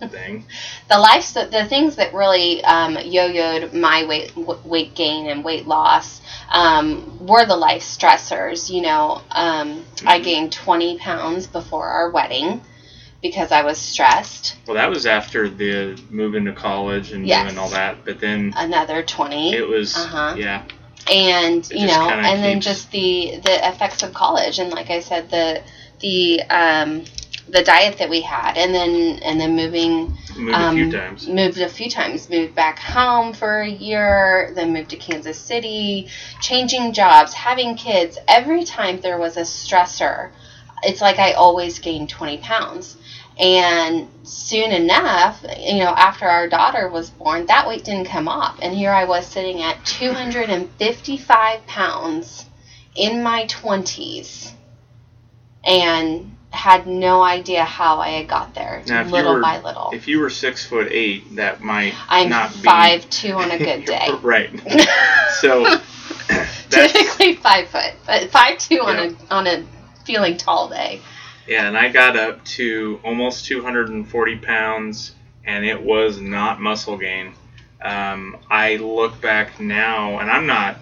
a 0.00 0.08
thing. 0.08 0.44
the 0.88 0.98
life 0.98 1.32
the 1.34 1.66
things 1.68 1.96
that 1.96 2.14
really 2.14 2.62
um, 2.64 2.96
yo-yoed 3.02 3.72
my 3.72 4.04
weight 4.04 4.32
w- 4.36 4.60
weight 4.64 4.94
gain 4.94 5.26
and 5.28 5.44
weight 5.44 5.66
loss 5.66 6.20
um, 6.52 7.18
were 7.18 7.44
the 7.46 7.56
life 7.56 7.82
stressors 7.82 8.70
you 8.70 8.82
know 8.82 9.20
um, 9.32 9.84
i 10.06 10.20
Mhm. 10.20 10.24
gained 10.24 10.52
20 10.52 10.98
pounds 10.98 11.48
before 11.48 11.88
our 11.88 12.10
wedding 12.10 12.60
because 13.22 13.50
i 13.50 13.62
was 13.62 13.78
stressed 13.78 14.54
Well, 14.66 14.76
that 14.76 14.88
was 14.90 15.04
after 15.06 15.48
the 15.48 15.98
moving 16.08 16.44
to 16.44 16.52
college 16.52 17.12
and 17.12 17.26
Yes. 17.26 17.42
doing 17.44 17.58
all 17.58 17.70
that. 17.70 18.04
But 18.04 18.20
then 18.20 18.52
another 18.56 19.02
20 19.02 19.52
it 19.54 19.66
was, 19.68 19.96
Uh-huh. 19.96 20.34
yeah, 20.36 20.62
and 21.10 21.64
It 21.70 21.76
you 21.76 21.86
know 21.88 22.08
and 22.08 22.42
then 22.44 22.60
just 22.60 22.90
the 22.92 23.40
the 23.42 23.68
effects 23.68 24.02
of 24.04 24.12
college 24.14 24.58
and 24.60 24.70
like 24.70 24.90
i 24.90 25.00
said 25.00 25.28
the 25.30 25.60
the 26.00 26.42
um 26.50 27.04
the 27.48 27.62
diet 27.62 27.98
that 27.98 28.08
we 28.10 28.20
had 28.20 28.56
and 28.56 28.74
then 28.74 29.18
and 29.22 29.40
then 29.40 29.54
moving 29.54 30.16
moved 30.36 30.54
Um, 30.54 30.76
a 30.76 30.82
few 30.82 30.92
times. 30.92 31.28
moved 31.28 31.58
a 31.60 31.68
few 31.68 31.88
times. 31.90 32.28
Moved 32.28 32.54
back 32.54 32.78
home 32.78 33.32
for 33.32 33.60
a 33.60 33.68
year 33.68 34.52
then 34.54 34.72
moved 34.72 34.90
to 34.90 34.96
kansas 34.96 35.38
city 35.38 36.08
changing 36.40 36.92
jobs 36.92 37.32
having 37.34 37.76
kids. 37.76 38.18
Every 38.28 38.64
time 38.64 39.00
there 39.00 39.18
was 39.18 39.36
a 39.36 39.42
stressor 39.42 40.30
it's 40.82 41.00
like 41.00 41.18
i 41.18 41.32
always 41.32 41.78
gained 41.78 42.08
20 42.08 42.38
pounds. 42.38 42.96
And 43.38 44.08
soon 44.24 44.72
enough 44.72 45.44
you 45.58 45.78
know 45.78 45.90
after 45.90 46.26
our 46.26 46.48
daughter 46.48 46.88
was 46.88 47.10
born 47.10 47.46
that 47.46 47.66
weight 47.68 47.84
didn't 47.84 48.06
come 48.06 48.28
off. 48.28 48.58
And 48.60 48.74
here 48.74 48.92
i 48.92 49.04
was 49.04 49.26
sitting 49.26 49.62
at 49.62 49.84
255 49.86 51.66
pounds 51.66 52.44
in 52.96 53.22
my 53.22 53.44
20s 53.46 54.52
and 55.64 56.35
had 56.50 56.86
no 56.86 57.22
idea 57.22 57.64
how 57.64 57.98
i 58.00 58.08
had 58.10 58.28
got 58.28 58.54
there 58.54 58.82
Now, 58.86 59.02
little 59.04 59.34
were- 59.34 59.40
by 59.42 59.60
little 59.60 59.90
If 59.92 60.08
you 60.08 60.20
were 60.20 60.30
six 60.30 60.64
foot 60.66 60.88
eight, 60.90 61.36
that 61.36 61.60
might 61.60 61.94
I'm 62.08 62.28
not 62.28 62.52
be 62.54 62.60
five 62.60 63.08
two 63.10 63.32
on 63.32 63.50
a 63.50 63.58
good 63.68 63.84
day. 63.84 64.08
right. 64.22 64.50
So 65.40 65.64
that's 66.28 66.64
Typically 66.70 67.34
five 67.36 67.68
foot, 67.68 67.92
but 68.06 68.30
five 68.30 68.56
two 68.58 68.80
on 68.80 68.96
a 68.96 69.34
on 69.34 69.46
a 69.46 69.64
feeling 70.04 70.36
tall 70.38 70.68
day. 70.68 71.00
yeah, 71.46 71.68
and 71.68 71.76
I 71.76 71.90
got 71.90 72.16
up 72.16 72.42
to 72.56 73.00
almost 73.04 73.44
240 73.44 74.36
pounds, 74.38 75.14
and 75.44 75.64
it 75.66 75.80
was 75.82 76.18
not 76.18 76.60
muscle 76.60 76.96
gain. 76.96 77.34
Um, 77.82 78.38
I 78.50 78.76
look 78.76 79.20
back 79.20 79.60
now, 79.60 80.18
and 80.20 80.30
I'm 80.30 80.46
not 80.46 80.78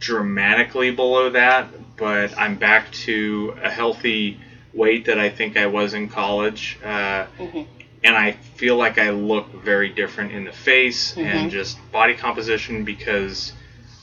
dramatically 0.00 0.90
below 0.90 1.30
that, 1.30 1.68
but 1.96 2.36
I'm 2.38 2.56
back 2.56 2.90
to 3.06 3.54
a 3.62 3.70
healthy 3.70 4.40
weight 4.74 5.06
that 5.06 5.18
I 5.18 5.30
think 5.30 5.56
I 5.56 5.66
was 5.66 5.94
in 5.94 6.08
college. 6.08 6.78
Uh, 6.84 7.26
Mhm. 7.38 7.66
and 8.02 8.16
I 8.16 8.32
feel 8.56 8.76
like 8.76 8.98
I 8.98 9.10
look 9.10 9.46
very 9.64 9.88
different 9.88 10.32
in 10.32 10.44
the 10.44 10.52
face 10.52 11.14
Mhm. 11.14 11.24
and 11.24 11.50
just 11.50 11.78
body 11.92 12.14
composition 12.14 12.84
because 12.84 13.52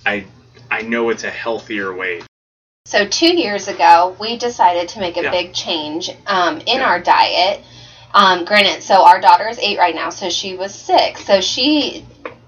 I 0.05 0.25
I 0.69 0.83
know 0.83 1.09
it's 1.09 1.25
a 1.25 1.29
healthier 1.29 1.93
weight. 1.93 2.23
So 2.85 3.05
two 3.05 3.35
years 3.35 3.67
ago, 3.67 4.15
we 4.19 4.37
decided 4.37 4.87
to 4.89 4.99
make 4.99 5.17
a 5.17 5.23
Yeah. 5.23 5.31
big 5.31 5.53
change 5.53 6.09
um, 6.27 6.61
in 6.65 6.79
Yeah. 6.79 6.87
our 6.87 6.99
diet. 6.99 7.59
Um, 8.13 8.45
granted, 8.45 8.81
so 8.81 9.03
our 9.03 9.19
daughter 9.19 9.49
is 9.49 9.59
eight 9.59 9.77
right 9.77 9.93
now, 9.93 10.09
so 10.09 10.29
she 10.29 10.55
was 10.55 10.73
six. 10.73 11.25
So 11.25 11.41
she 11.41 12.05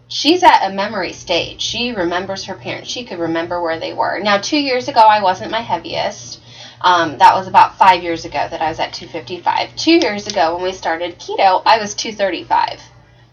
she's 0.07 0.43
at 0.43 0.69
a 0.69 0.73
memory 0.73 1.11
stage. 1.11 1.61
She 1.61 1.91
remembers 1.91 2.45
her 2.45 2.53
parents. 2.55 2.89
She 2.89 3.03
could 3.03 3.19
remember 3.19 3.61
where 3.61 3.79
they 3.79 3.93
were. 3.93 4.19
Now, 4.19 4.37
two 4.37 4.59
years 4.59 4.87
ago, 4.87 5.01
I 5.01 5.21
wasn't 5.21 5.51
my 5.51 5.61
heaviest. 5.61 6.39
Um, 6.83 7.17
that 7.17 7.33
was 7.33 7.47
about 7.47 7.77
five 7.77 8.03
years 8.03 8.25
ago 8.25 8.45
that 8.49 8.61
I 8.61 8.67
was 8.69 8.79
at 8.79 8.93
255. 8.93 9.75
Two 9.77 9.93
years 9.93 10.27
ago, 10.27 10.55
when 10.55 10.63
we 10.63 10.73
started 10.73 11.17
keto, 11.17 11.61
I 11.65 11.79
was 11.79 11.95
235. 11.95 12.81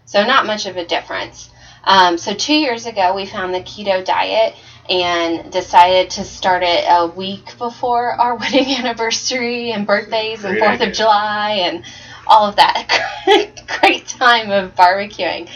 So 0.05 0.25
not 0.25 0.45
much 0.45 0.65
of 0.65 0.77
a 0.77 0.85
difference. 0.85 1.49
Um, 1.83 2.17
so 2.17 2.33
two 2.33 2.53
years 2.53 2.85
ago, 2.85 3.13
we 3.13 3.25
found 3.25 3.53
the 3.53 3.59
keto 3.59 4.05
diet 4.05 4.55
and 4.89 5.51
decided 5.51 6.11
to 6.11 6.23
start 6.23 6.63
it 6.63 6.85
a 6.87 7.07
week 7.07 7.57
before 7.57 8.11
our 8.11 8.35
wedding 8.39 8.75
anniversary 8.75 9.71
and 9.71 9.85
birthdays 9.85 10.43
and 10.43 10.57
Fourth 10.57 10.81
of 10.81 10.93
July 10.93 11.61
and 11.63 11.83
all 12.27 12.47
of 12.47 12.55
that 12.55 12.87
great 13.81 14.07
time 14.07 14.51
of 14.51 14.75
barbecuing. 14.75 15.49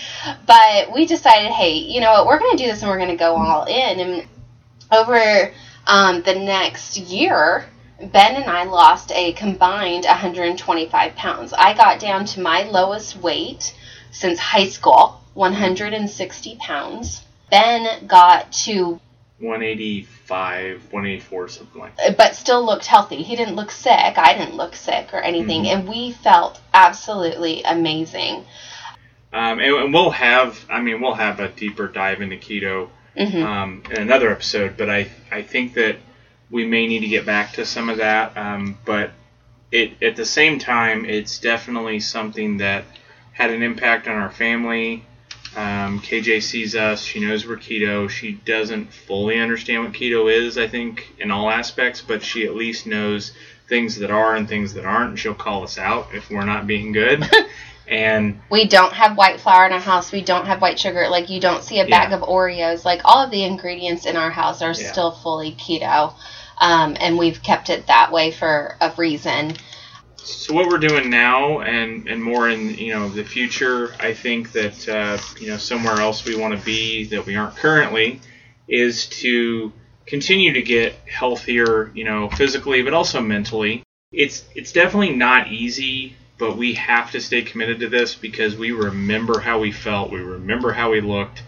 But 0.45 0.93
we 0.93 1.05
decided, 1.05 1.51
hey, 1.51 1.73
you 1.73 2.01
know 2.01 2.11
what, 2.11 2.27
we're 2.27 2.39
going 2.39 2.57
to 2.57 2.63
do 2.63 2.69
this 2.69 2.81
and 2.81 2.89
we're 2.89 2.97
going 2.97 3.09
to 3.09 3.15
go 3.15 3.35
all 3.35 3.65
in. 3.65 3.99
And 3.99 4.27
over 4.91 5.51
um, 5.87 6.21
the 6.23 6.35
next 6.35 6.97
year, 6.97 7.65
Ben 7.99 8.35
and 8.35 8.45
I 8.45 8.65
lost 8.65 9.11
a 9.13 9.33
combined 9.33 10.05
125 10.05 11.15
pounds. 11.15 11.53
I 11.53 11.73
got 11.73 11.99
down 11.99 12.25
to 12.25 12.41
my 12.41 12.63
lowest 12.63 13.15
weight 13.17 13.73
since 14.11 14.39
high 14.39 14.67
school, 14.67 15.21
160 15.33 16.57
pounds. 16.57 17.21
Ben 17.49 18.05
got 18.07 18.51
to 18.51 18.99
185, 19.39 20.83
184, 20.91 21.47
something 21.49 21.81
like 21.81 21.97
that. 21.97 22.17
but 22.17 22.35
still 22.35 22.65
looked 22.65 22.85
healthy. 22.85 23.17
He 23.17 23.35
didn't 23.35 23.55
look 23.55 23.69
sick. 23.71 24.17
I 24.17 24.33
didn't 24.37 24.55
look 24.55 24.75
sick 24.75 25.13
or 25.13 25.19
anything. 25.19 25.63
Mhm. 25.63 25.73
And 25.73 25.87
we 25.89 26.11
felt 26.11 26.59
absolutely 26.73 27.61
amazing. 27.63 28.45
Um, 29.33 29.59
and, 29.59 29.93
we'll 29.93 30.11
have, 30.11 30.57
I 30.69 30.79
mean, 30.79 31.01
we'll 31.01 31.15
have 31.15 31.41
a 31.41 31.49
deeper 31.49 31.87
dive 31.87 32.21
into 32.21 32.37
keto 32.37 32.89
hmm 33.17 33.43
um, 33.43 33.83
in 33.91 34.01
another 34.01 34.29
episode, 34.31 34.75
but 34.77 34.89
I, 34.89 35.07
I 35.31 35.41
think 35.41 35.73
that 35.75 35.97
we 36.49 36.65
may 36.65 36.87
need 36.87 36.99
to 36.99 37.07
get 37.07 37.25
back 37.25 37.53
to 37.53 37.65
some 37.65 37.89
of 37.89 37.97
that. 37.97 38.37
Um, 38.37 38.77
but 38.85 39.11
it, 39.71 40.01
at 40.01 40.15
the 40.15 40.25
same 40.25 40.59
time, 40.59 41.05
it's 41.05 41.39
definitely 41.39 41.99
something 41.99 42.57
that 42.57 42.85
had 43.33 43.51
an 43.51 43.61
impact 43.61 44.07
on 44.07 44.15
our 44.15 44.31
family. 44.31 45.03
Um, 45.55 46.01
KJ 46.01 46.41
sees 46.41 46.75
us. 46.75 47.01
She 47.01 47.19
knows 47.19 47.47
we're 47.47 47.57
keto. 47.57 48.09
She 48.09 48.33
doesn't 48.33 48.91
fully 48.91 49.39
understand 49.39 49.83
what 49.83 49.93
keto 49.93 50.31
is, 50.31 50.57
I 50.57 50.67
think, 50.67 51.15
in 51.19 51.31
all 51.31 51.49
aspects, 51.49 52.01
but 52.01 52.23
she 52.23 52.45
at 52.45 52.55
least 52.55 52.85
knows 52.85 53.31
things 53.67 53.97
that 53.97 54.11
are 54.11 54.35
and 54.35 54.47
things 54.47 54.73
that 54.73 54.85
aren't, 54.85 55.11
and 55.11 55.19
she'll 55.19 55.33
call 55.33 55.63
us 55.63 55.77
out 55.77 56.07
if 56.13 56.29
we're 56.29 56.45
not 56.45 56.67
being 56.67 56.91
good. 56.91 57.23
and 57.87 58.39
We 58.49 58.67
don't 58.67 58.93
have 58.93 59.17
white 59.17 59.39
flour 59.39 59.65
in 59.65 59.71
our 59.73 59.79
house. 59.79 60.11
We 60.11 60.21
don't 60.21 60.45
have 60.45 60.61
white 60.61 60.79
sugar. 60.79 61.07
Like 61.09 61.29
you 61.29 61.39
don't 61.39 61.63
see 61.63 61.79
a 61.79 61.87
bag 61.87 62.09
Yeah. 62.09 62.17
of 62.17 62.21
Oreos. 62.21 62.85
Like 62.85 63.01
all 63.05 63.23
of 63.23 63.31
the 63.31 63.43
ingredients 63.43 64.05
in 64.05 64.15
our 64.15 64.31
house 64.31 64.61
are 64.61 64.73
Yeah. 64.73 64.91
still 64.91 65.11
fully 65.11 65.53
keto. 65.53 66.13
Um, 66.57 66.95
and 66.99 67.17
we've 67.17 67.41
kept 67.43 67.69
it 67.69 67.87
that 67.87 68.11
way 68.11 68.31
for 68.31 68.75
a 68.81 68.91
reason. 68.97 69.55
So 70.17 70.53
what 70.55 70.67
we're 70.67 70.79
doing 70.79 71.09
now, 71.11 71.59
and 71.59 72.07
and 72.07 72.23
more 72.23 72.49
in 72.49 72.73
you 72.75 72.93
know 72.93 73.09
the 73.09 73.23
future, 73.23 73.93
I 73.99 74.13
think 74.13 74.53
that 74.53 74.89
uh, 74.89 75.17
you 75.39 75.49
know 75.49 75.57
somewhere 75.57 75.99
else 75.99 76.25
we 76.25 76.35
want 76.35 76.57
to 76.57 76.65
be 76.65 77.05
that 77.09 77.25
we 77.27 77.35
aren't 77.35 77.55
currently, 77.57 78.21
is 78.67 79.05
to 79.21 79.71
continue 80.07 80.53
to 80.53 80.61
get 80.63 80.95
healthier, 81.07 81.91
you 81.93 82.03
know, 82.05 82.29
physically 82.29 82.81
but 82.81 82.93
also 82.93 83.21
mentally. 83.21 83.83
It's 84.11 84.45
it's 84.55 84.71
definitely 84.71 85.13
not 85.15 85.49
easy, 85.51 86.15
but 86.37 86.57
we 86.57 86.73
have 86.73 87.11
to 87.11 87.19
stay 87.21 87.41
committed 87.41 87.79
to 87.79 87.87
this 87.89 88.15
because 88.15 88.55
we 88.57 88.71
remember 88.71 89.39
how 89.39 89.59
we 89.59 89.71
felt, 89.71 90.11
we 90.11 90.19
remember 90.19 90.71
how 90.71 90.91
we 90.91 91.01
looked, 91.01 91.43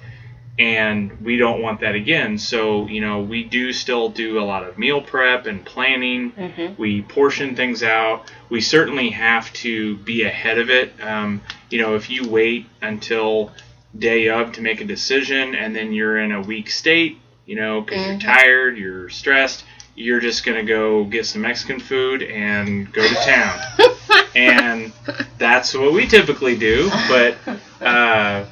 and 0.59 1.11
we 1.21 1.37
don't 1.37 1.61
want 1.61 1.81
that 1.81 1.93
again. 1.95 2.37
So 2.37 2.87
you 2.87 3.01
know 3.01 3.21
we 3.21 3.43
do 3.43 3.71
still 3.73 4.09
do 4.09 4.39
a 4.39 4.43
lot 4.43 4.63
of 4.63 4.77
meal 4.77 5.01
prep 5.01 5.45
and 5.45 5.63
planning 5.65 6.29
hmm 6.31 6.67
we 6.77 7.01
portion 7.01 7.55
things 7.55 7.81
out. 7.81 8.31
We 8.49 8.61
certainly 8.61 9.09
have 9.09 9.51
to 9.53 9.97
be 9.97 10.23
ahead 10.23 10.59
of 10.59 10.69
it. 10.69 10.93
Um, 11.03 11.41
you 11.71 11.81
know, 11.81 11.95
if 11.95 12.07
you 12.09 12.29
wait 12.29 12.67
until 12.83 13.51
day 13.97 14.29
of 14.29 14.51
to 14.53 14.61
make 14.61 14.79
a 14.79 14.85
decision 14.85 15.55
and 15.55 15.75
then 15.75 15.91
you're 15.91 16.19
in 16.19 16.31
a 16.31 16.41
weak 16.41 16.69
state, 16.69 17.17
you 17.47 17.55
know, 17.55 17.81
because 17.81 18.03
Mhm. 18.03 18.09
you're 18.11 18.19
tired, 18.19 18.77
you're 18.77 19.09
stressed, 19.09 19.65
you're 19.95 20.19
just 20.19 20.45
going 20.45 20.63
to 20.63 20.71
go 20.71 21.03
get 21.05 21.25
some 21.25 21.41
Mexican 21.41 21.79
food 21.79 22.21
and 22.21 22.93
go 22.93 23.01
to 23.07 23.15
town. 23.15 23.59
and 24.35 24.91
that's 25.37 25.73
what 25.73 25.93
we 25.93 26.07
typically 26.07 26.57
do. 26.57 26.89
But 27.07 27.37
uh, 27.81 28.45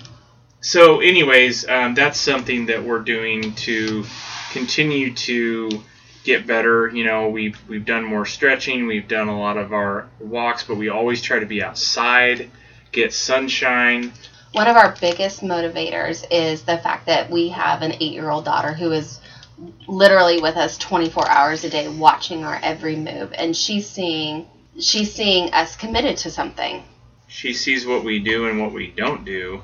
so, 0.62 1.00
anyways, 1.00 1.68
um, 1.68 1.94
that's 1.94 2.20
something 2.20 2.68
that 2.68 2.84
we're 2.84 3.00
doing 3.00 3.54
to 3.56 4.04
continue 4.52 5.14
to 5.14 5.70
get 6.24 6.48
better. 6.48 6.90
You 6.90 7.06
know, 7.06 7.30
we've 7.30 7.58
we've 7.68 7.86
done 7.86 8.04
more 8.04 8.26
stretching, 8.26 8.88
we've 8.88 9.08
done 9.08 9.28
a 9.28 9.40
lot 9.40 9.58
of 9.58 9.74
our 9.74 10.08
walks, 10.20 10.64
but 10.64 10.76
we 10.76 10.90
always 10.90 11.22
try 11.22 11.40
to 11.40 11.46
be 11.46 11.62
outside, 11.62 12.50
get 12.92 13.14
sunshine. 13.14 14.12
One 14.54 14.68
of 14.68 14.78
our 14.78 14.96
biggest 15.00 15.42
motivators 15.42 16.26
is 16.32 16.64
the 16.64 16.78
fact 16.78 17.08
that 17.08 17.30
we 17.30 17.50
have 17.50 17.82
an 17.82 17.94
eight 18.00 18.14
year 18.14 18.30
old 18.30 18.46
daughter 18.46 18.74
who 18.74 18.92
is 18.92 19.20
literally 19.88 20.42
with 20.42 20.58
us 20.58 20.78
24 20.78 21.30
hours 21.30 21.64
a 21.64 21.70
day 21.70 21.88
watching 21.88 22.44
our 22.44 22.60
every 22.62 22.96
move 22.96 23.32
and 23.38 23.56
she's 23.56 23.88
seeing 23.88 24.46
she's 24.80 25.14
seeing 25.14 25.54
us 25.54 25.76
committed 25.76 26.18
to 26.18 26.30
something 26.32 26.84
She 27.28 27.54
sees 27.54 27.86
what 27.86 28.04
we 28.04 28.20
do 28.20 28.48
and 28.48 28.62
what 28.62 28.72
we 28.74 28.88
don't 28.88 29.26
do. 29.26 29.62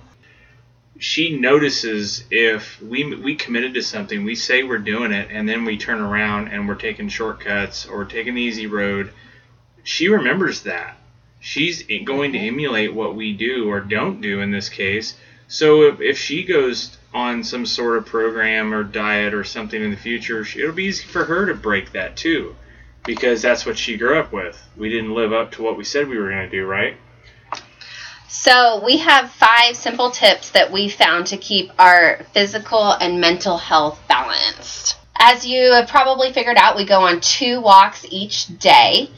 She 0.99 1.35
notices 1.37 2.25
if 2.31 2.81
we 2.81 3.15
we 3.15 3.35
committed 3.35 3.73
to 3.75 3.83
something, 3.83 4.23
we 4.23 4.35
say 4.35 4.63
we're 4.63 4.77
doing 4.79 5.11
it, 5.11 5.29
and 5.31 5.47
then 5.49 5.65
we 5.65 5.77
turn 5.77 5.99
around 6.01 6.49
and 6.49 6.67
we're 6.67 6.75
taking 6.75 7.09
shortcuts 7.09 7.85
or 7.85 8.05
taking 8.05 8.35
the 8.35 8.41
easy 8.41 8.67
road. 8.67 9.11
She 9.83 10.09
remembers 10.09 10.61
that. 10.63 10.97
She's 11.39 11.83
going 12.05 12.33
to 12.33 12.39
emulate 12.39 12.93
what 12.93 13.15
we 13.15 13.33
do 13.33 13.69
or 13.69 13.79
don't 13.79 14.21
do 14.21 14.41
in 14.41 14.51
this 14.51 14.69
case. 14.69 15.15
So 15.47 15.83
if, 15.83 16.01
if 16.01 16.17
she 16.19 16.43
goes 16.43 16.97
on 17.13 17.43
some 17.43 17.65
sort 17.65 17.97
of 17.97 18.05
program 18.05 18.73
or 18.73 18.83
diet 18.83 19.33
or 19.33 19.43
something 19.43 19.81
in 19.81 19.91
the 19.91 19.97
future, 19.97 20.41
it'll 20.41 20.71
be 20.73 20.85
easy 20.85 21.05
for 21.05 21.25
her 21.25 21.47
to 21.47 21.55
break 21.55 21.93
that 21.93 22.15
too, 22.15 22.55
because 23.03 23.41
that's 23.41 23.65
what 23.65 23.77
she 23.77 23.97
grew 23.97 24.19
up 24.19 24.31
with. 24.31 24.61
We 24.77 24.89
didn't 24.89 25.13
live 25.13 25.33
up 25.33 25.51
to 25.53 25.63
what 25.63 25.77
we 25.77 25.83
said 25.83 26.07
we 26.07 26.17
were 26.17 26.29
going 26.29 26.49
to 26.49 26.49
do, 26.49 26.65
right? 26.65 26.97
So, 28.27 28.81
we 28.83 28.97
have 28.97 29.29
five 29.29 29.75
simple 29.75 30.09
tips 30.09 30.51
that 30.51 30.71
we 30.71 30.87
found 30.87 31.27
to 31.27 31.37
keep 31.37 31.69
our 31.77 32.21
physical 32.33 32.93
and 32.93 33.19
mental 33.19 33.57
health 33.57 33.99
balanced. 34.07 34.97
As 35.19 35.45
you 35.45 35.73
have 35.73 35.89
probably 35.89 36.31
figured 36.31 36.57
out, 36.57 36.77
we 36.77 36.85
go 36.85 37.01
on 37.01 37.19
two 37.19 37.59
walks 37.59 38.05
each 38.09 38.57
day. 38.57 39.09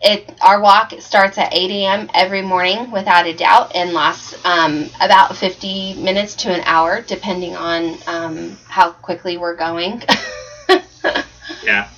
It 0.00 0.34
our 0.40 0.60
walk 0.60 0.94
starts 1.00 1.36
at 1.36 1.54
8 1.54 1.70
a.m. 1.70 2.10
every 2.14 2.40
morning, 2.40 2.90
without 2.90 3.26
a 3.26 3.34
doubt, 3.34 3.72
and 3.74 3.92
lasts 3.92 4.34
um, 4.46 4.88
about 5.00 5.36
50 5.36 6.02
minutes 6.02 6.34
to 6.36 6.52
an 6.52 6.62
hour, 6.64 7.02
depending 7.02 7.54
on 7.54 7.98
um, 8.06 8.58
how 8.66 8.92
quickly 8.92 9.36
we're 9.36 9.56
going. 9.56 10.02
Yeah. 11.62 11.88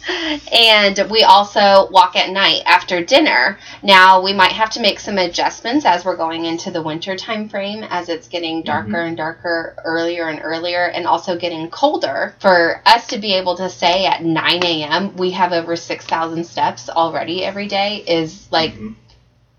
And 0.52 1.10
we 1.10 1.22
also 1.22 1.88
walk 1.90 2.16
at 2.16 2.30
night 2.30 2.62
after 2.66 3.04
dinner. 3.04 3.58
Now 3.82 4.22
we 4.22 4.32
might 4.32 4.52
have 4.52 4.70
to 4.70 4.80
make 4.80 5.00
some 5.00 5.18
adjustments 5.18 5.84
as 5.84 6.04
we're 6.04 6.16
going 6.16 6.44
into 6.44 6.70
the 6.70 6.82
winter 6.82 7.16
time 7.16 7.48
frame 7.48 7.84
as 7.88 8.08
it's 8.08 8.28
getting 8.28 8.62
darker 8.62 9.00
and 9.00 9.16
darker 9.16 9.76
earlier 9.84 10.28
and 10.28 10.40
earlier 10.42 10.86
and 10.86 11.06
also 11.06 11.36
getting 11.38 11.70
colder. 11.70 12.34
For 12.40 12.82
us 12.86 13.06
to 13.08 13.18
be 13.18 13.34
able 13.34 13.56
to 13.56 13.68
say 13.68 14.06
at 14.06 14.24
9 14.24 14.64
a.m. 14.64 15.16
we 15.16 15.30
have 15.32 15.52
over 15.52 15.76
6,000 15.76 16.44
steps 16.44 16.88
already 16.88 17.44
every 17.44 17.68
day 17.68 17.98
is 18.06 18.48
like 18.50 18.74
Mhm. 18.74 18.94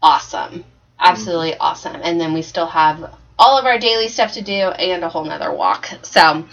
awesome. 0.02 0.66
Absolutely 1.00 1.58
awesome. 1.58 2.00
And 2.04 2.20
then 2.20 2.34
we 2.34 2.42
still 2.42 2.68
have 2.68 3.14
all 3.38 3.58
of 3.58 3.66
our 3.66 3.78
daily 3.80 4.08
stuff 4.08 4.34
to 4.34 4.42
do 4.42 4.54
and 4.54 5.04
a 5.04 5.10
whole 5.10 5.26
nother 5.26 5.52
walk. 5.52 5.90
So 6.04 6.46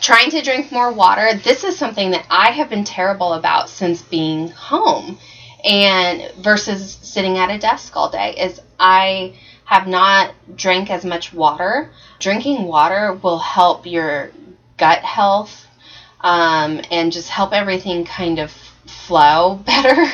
trying 0.00 0.30
to 0.30 0.42
drink 0.42 0.70
more 0.70 0.92
water. 0.92 1.34
This 1.34 1.64
is 1.64 1.78
something 1.78 2.10
that 2.10 2.26
I 2.30 2.50
have 2.50 2.68
been 2.68 2.84
terrible 2.84 3.32
about 3.34 3.68
since 3.68 4.02
being 4.02 4.48
home 4.48 5.18
and 5.64 6.30
versus 6.36 6.98
sitting 7.02 7.38
at 7.38 7.50
a 7.50 7.58
desk 7.58 7.96
all 7.96 8.10
day 8.10 8.34
is 8.36 8.60
I 8.78 9.34
have 9.64 9.86
not 9.86 10.34
drank 10.54 10.90
as 10.90 11.04
much 11.04 11.32
water. 11.32 11.90
Drinking 12.18 12.64
water 12.64 13.18
will 13.22 13.38
help 13.38 13.86
your 13.86 14.30
gut 14.76 15.02
health 15.02 15.66
um, 16.20 16.80
and 16.90 17.12
just 17.12 17.30
help 17.30 17.52
everything 17.52 18.04
kind 18.04 18.38
of 18.38 18.50
flow 18.86 19.56
better, 19.66 20.06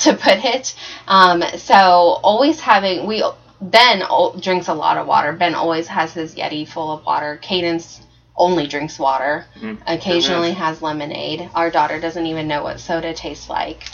to 0.00 0.14
put 0.14 0.44
it. 0.44 0.74
Um, 1.06 1.42
so 1.56 1.74
always 2.22 2.60
having 2.60 3.06
we 3.06 3.22
Ben 3.60 4.02
drinks 4.40 4.68
a 4.68 4.74
lot 4.74 4.96
of 4.96 5.06
water. 5.06 5.32
Ben 5.32 5.54
always 5.54 5.86
has 5.88 6.14
his 6.14 6.34
Yeti 6.34 6.66
full 6.66 6.92
of 6.92 7.04
water. 7.04 7.38
Cadence 7.42 8.00
only 8.40 8.66
drinks 8.66 8.98
water. 8.98 9.44
Mm. 9.60 9.78
Occasionally 9.86 10.52
has 10.52 10.82
lemonade. 10.82 11.48
Our 11.54 11.70
daughter 11.70 12.00
doesn't 12.00 12.26
even 12.26 12.48
know 12.48 12.62
what 12.64 12.80
soda 12.80 13.12
tastes 13.12 13.48
like. 13.48 13.84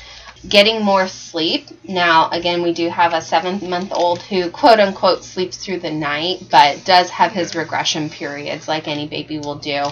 Getting 0.48 0.82
more 0.82 1.08
sleep. 1.08 1.68
Now, 1.82 2.30
again, 2.30 2.62
we 2.62 2.72
do 2.72 2.88
have 2.88 3.12
a 3.12 3.20
seven 3.20 3.68
month 3.68 3.92
old 3.92 4.22
who, 4.22 4.48
quote 4.50 4.78
unquote, 4.78 5.24
sleeps 5.24 5.56
through 5.56 5.80
the 5.80 5.90
night, 5.90 6.46
but 6.50 6.84
does 6.84 7.10
have 7.10 7.32
his 7.32 7.56
regression 7.56 8.08
periods 8.08 8.68
like 8.68 8.86
any 8.86 9.08
baby 9.08 9.38
will 9.38 9.56
do. 9.56 9.84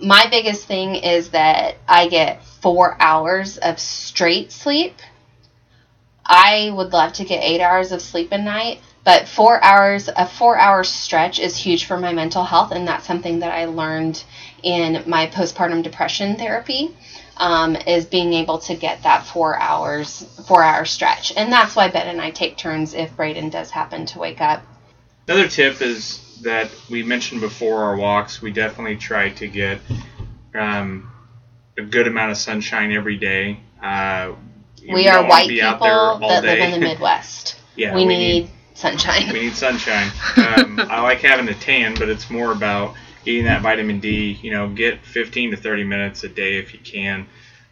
My 0.00 0.26
biggest 0.28 0.66
thing 0.66 0.96
is 0.96 1.30
that 1.30 1.76
I 1.88 2.08
get 2.08 2.44
four 2.44 2.96
hours 3.00 3.56
of 3.58 3.78
straight 3.78 4.50
sleep. 4.50 4.96
I 6.24 6.72
would 6.74 6.92
love 6.92 7.12
to 7.14 7.24
get 7.24 7.44
eight 7.44 7.60
hours 7.60 7.92
of 7.92 8.02
sleep 8.02 8.32
a 8.32 8.38
night, 8.38 8.80
but 9.06 9.28
four 9.28 9.62
hours, 9.62 10.10
a 10.16 10.26
four 10.26 10.58
hour 10.58 10.82
stretch 10.82 11.38
is 11.38 11.56
huge 11.56 11.84
for 11.84 11.96
my 11.96 12.12
mental 12.12 12.42
health, 12.42 12.72
and 12.72 12.88
that's 12.88 13.06
something 13.06 13.38
that 13.38 13.52
I 13.52 13.66
learned 13.66 14.22
in 14.64 15.04
my 15.06 15.28
postpartum 15.28 15.84
depression 15.84 16.34
therapy. 16.36 16.94
Um, 17.38 17.76
is 17.76 18.06
being 18.06 18.32
able 18.32 18.58
to 18.60 18.74
get 18.74 19.02
that 19.02 19.26
four 19.26 19.60
hours, 19.60 20.22
four 20.48 20.62
hour 20.62 20.86
stretch, 20.86 21.34
and 21.36 21.52
that's 21.52 21.76
why 21.76 21.88
Ben 21.88 22.08
and 22.08 22.20
I 22.20 22.30
take 22.30 22.56
turns 22.56 22.94
if 22.94 23.14
Braden 23.14 23.50
does 23.50 23.70
happen 23.70 24.06
to 24.06 24.18
wake 24.18 24.40
up. 24.40 24.62
Another 25.28 25.46
tip 25.46 25.82
is 25.82 26.40
that 26.42 26.70
we 26.90 27.02
mentioned 27.02 27.42
before 27.42 27.84
our 27.84 27.96
walks, 27.96 28.40
we 28.40 28.50
definitely 28.50 28.96
try 28.96 29.28
to 29.30 29.46
get 29.46 29.80
um, 30.54 31.12
a 31.76 31.82
good 31.82 32.06
amount 32.06 32.30
of 32.30 32.38
sunshine 32.38 32.90
every 32.90 33.18
day. 33.18 33.60
Uh, 33.82 34.32
We 34.90 35.06
are 35.06 35.28
white 35.28 35.48
people 35.48 36.18
that 36.20 36.42
live 36.42 36.58
in 36.58 36.70
the 36.72 36.80
Midwest. 36.80 37.60
yeah, 37.76 37.94
we, 37.94 38.06
need, 38.06 38.50
sunshine. 38.76 39.32
we 39.32 39.40
need 39.40 39.54
sunshine. 39.54 40.10
Um, 40.36 40.78
I 40.80 41.00
like 41.02 41.20
having 41.20 41.48
a 41.48 41.54
tan, 41.54 41.94
but 41.94 42.08
it's 42.08 42.30
more 42.30 42.52
about 42.52 42.94
eating 43.24 43.44
that 43.44 43.62
vitamin 43.62 44.00
D. 44.00 44.38
You 44.42 44.50
know, 44.52 44.68
get 44.68 45.04
15 45.04 45.52
to 45.52 45.56
30 45.56 45.84
minutes 45.84 46.24
a 46.24 46.28
day 46.28 46.58
if 46.58 46.72
you 46.74 46.80
can. 46.80 47.26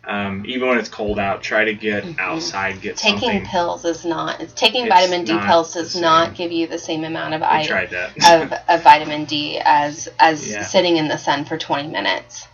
Um, 0.07 0.45
even 0.47 0.69
when 0.69 0.79
it's 0.79 0.89
cold 0.91 1.19
out, 1.19 1.43
try 1.43 1.65
to 1.65 1.73
get 1.75 2.05
Mhm. 2.05 2.19
outside, 2.19 2.81
get 2.83 2.97
Taking 2.99 3.21
something. 3.21 3.47
pills 3.47 3.85
is 3.87 4.05
not. 4.05 4.41
It's 4.41 4.53
taking 4.53 4.85
It's 4.87 4.95
vitamin 4.95 5.25
D 5.25 5.39
pills 5.47 5.73
does 5.75 5.95
not 5.99 6.35
give 6.35 6.53
you 6.53 6.67
the 6.67 6.79
same 6.79 7.05
amount 7.05 7.33
of 7.35 7.43
I, 7.43 7.65
tried 7.67 7.91
that. 7.91 8.11
of, 8.31 8.53
of 8.69 8.83
vitamin 8.91 9.25
D 9.25 9.59
as 9.65 10.09
as 10.19 10.51
Yeah. 10.51 10.63
sitting 10.63 10.97
in 10.99 11.09
the 11.09 11.17
sun 11.17 11.45
for 11.47 11.57
20 11.57 11.89
minutes. 11.89 12.47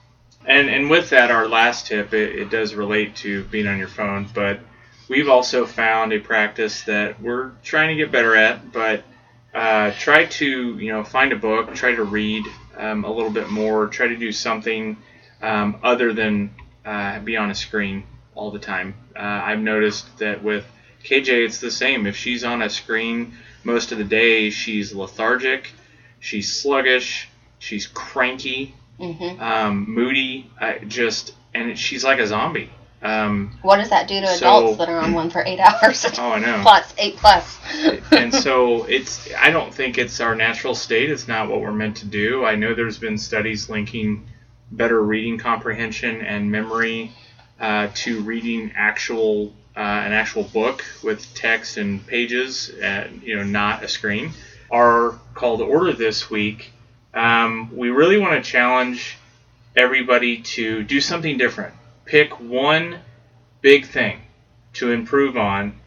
And 0.46 0.68
and 0.70 0.88
with 0.90 1.10
that, 1.10 1.30
our 1.30 1.48
last 1.48 1.86
tip 1.88 2.14
it, 2.14 2.36
it 2.36 2.50
does 2.50 2.74
relate 2.74 3.16
to 3.16 3.42
being 3.44 3.66
on 3.66 3.78
your 3.78 3.88
phone, 3.88 4.28
but 4.34 4.60
we've 5.10 5.28
also 5.28 5.66
found 5.66 6.12
a 6.12 6.20
practice 6.20 6.84
that 6.84 7.20
we're 7.20 7.50
trying 7.64 7.88
to 7.88 7.96
get 7.96 8.12
better 8.12 8.34
at. 8.36 8.72
But 8.72 9.02
uh, 9.52 9.90
try 9.98 10.26
to 10.26 10.78
you 10.78 10.92
know 10.92 11.04
find 11.04 11.32
a 11.32 11.36
book, 11.36 11.74
try 11.74 11.94
to 11.94 12.04
read 12.04 12.44
um, 12.78 13.04
a 13.04 13.12
little 13.12 13.32
bit 13.32 13.50
more, 13.50 13.88
try 13.88 14.06
to 14.06 14.16
do 14.16 14.32
something 14.32 14.96
um, 15.42 15.80
other 15.82 16.14
than 16.14 16.54
uh, 16.86 17.18
be 17.18 17.36
on 17.36 17.50
a 17.50 17.54
screen 17.54 18.06
all 18.34 18.50
the 18.50 18.60
time. 18.60 18.94
Uh, 19.14 19.18
I've 19.18 19.58
noticed 19.58 20.18
that 20.18 20.42
with 20.42 20.64
KJ, 21.04 21.44
it's 21.44 21.60
the 21.60 21.70
same. 21.70 22.06
If 22.06 22.16
she's 22.16 22.44
on 22.44 22.62
a 22.62 22.70
screen 22.70 23.34
most 23.64 23.92
of 23.92 23.98
the 23.98 24.04
day, 24.04 24.50
she's 24.50 24.94
lethargic, 24.94 25.72
she's 26.20 26.54
sluggish, 26.54 27.28
she's 27.58 27.86
cranky 27.86 28.74
hmm 28.98 29.40
um, 29.40 29.86
moody, 29.88 30.50
uh, 30.60 30.74
just 30.86 31.34
and 31.54 31.76
she's 31.76 32.04
like 32.04 32.20
a 32.20 32.26
zombie. 32.26 32.70
Um, 33.02 33.58
What 33.62 33.76
does 33.78 33.88
that 33.90 34.08
do 34.08 34.20
to 34.20 34.26
So- 34.26 34.58
adults 34.58 34.78
that 34.78 34.88
are 34.88 35.00
on 35.00 35.12
one 35.14 35.30
for 35.30 35.42
eight 35.46 35.58
hours 35.58 36.04
oh, 36.18 36.32
I 36.32 36.38
know. 36.38 36.58
plus 36.62 36.92
eight 36.98 37.16
plus? 37.16 37.58
and 38.12 38.34
so 38.34 38.84
it's. 38.84 39.28
I 39.38 39.50
don't 39.50 39.72
think 39.72 39.96
it's 39.96 40.20
our 40.20 40.34
natural 40.34 40.74
state. 40.74 41.10
It's 41.10 41.26
not 41.26 41.48
what 41.48 41.60
we're 41.60 41.72
meant 41.72 41.96
to 41.98 42.06
do. 42.06 42.44
I 42.44 42.56
know 42.56 42.74
there's 42.74 42.98
been 42.98 43.16
studies 43.16 43.70
linking 43.70 44.26
better 44.72 45.02
reading 45.02 45.38
comprehension 45.38 46.20
and 46.20 46.50
memory 46.50 47.12
uh, 47.58 47.88
to 47.94 48.20
reading 48.22 48.72
actual 48.76 49.52
uh, 49.76 49.80
an 49.80 50.12
actual 50.12 50.42
book 50.42 50.84
with 51.02 51.32
text 51.34 51.76
and 51.76 52.06
pages, 52.06 52.70
and 52.82 53.22
you 53.22 53.36
know, 53.36 53.44
not 53.44 53.82
a 53.82 53.88
screen. 53.88 54.30
Our 54.70 55.18
call 55.34 55.58
to 55.58 55.64
order 55.64 55.92
this 55.92 56.28
week. 56.28 56.72
Um, 57.14 57.74
we 57.74 57.90
really 57.90 58.18
want 58.18 58.44
to 58.44 58.50
challenge 58.50 59.16
everybody 59.76 60.38
to 60.42 60.82
do 60.82 61.00
something 61.00 61.38
different. 61.38 61.74
Pick 62.10 62.40
one 62.40 62.98
big 63.60 63.86
thing 63.86 64.22
to 64.72 64.90
improve 64.90 65.36
on 65.36 65.78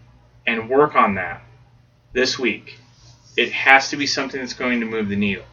and 0.48 0.70
work 0.70 0.96
on 0.96 1.16
that 1.16 1.44
this 2.14 2.40
week. 2.40 2.80
It 3.36 3.52
has 3.52 3.90
to 3.90 3.98
be 3.98 4.08
something 4.08 4.40
that's 4.40 4.54
going 4.54 4.80
to 4.80 4.86
move 4.86 5.10
the 5.10 5.18
needle 5.18 5.44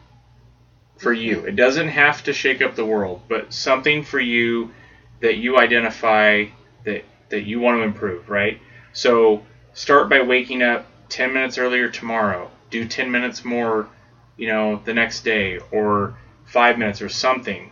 for 0.95 1.11
you. 1.11 1.41
It 1.41 1.57
doesn't 1.57 1.89
have 1.89 2.23
to 2.23 2.31
shake 2.31 2.61
up 2.61 2.75
the 2.75 2.85
world, 2.85 3.23
but 3.27 3.51
something 3.51 4.05
for 4.05 4.21
you 4.21 4.71
that 5.19 5.35
you 5.35 5.57
identify 5.59 6.45
that 6.85 7.03
that 7.27 7.41
you 7.41 7.59
want 7.59 7.79
to 7.79 7.83
improve, 7.83 8.29
right? 8.29 8.57
So 8.93 9.43
start 9.73 10.07
by 10.07 10.21
waking 10.21 10.63
up 10.63 10.85
10 11.09 11.33
minutes 11.33 11.57
earlier 11.57 11.89
tomorrow. 11.89 12.49
Do 12.69 12.87
10 12.87 13.11
minutes 13.11 13.43
more, 13.43 13.89
you 14.37 14.47
know, 14.47 14.81
the 14.85 14.93
next 14.93 15.25
day 15.25 15.59
or 15.69 16.15
5 16.45 16.77
minutes 16.77 17.01
or 17.01 17.09
something. 17.09 17.71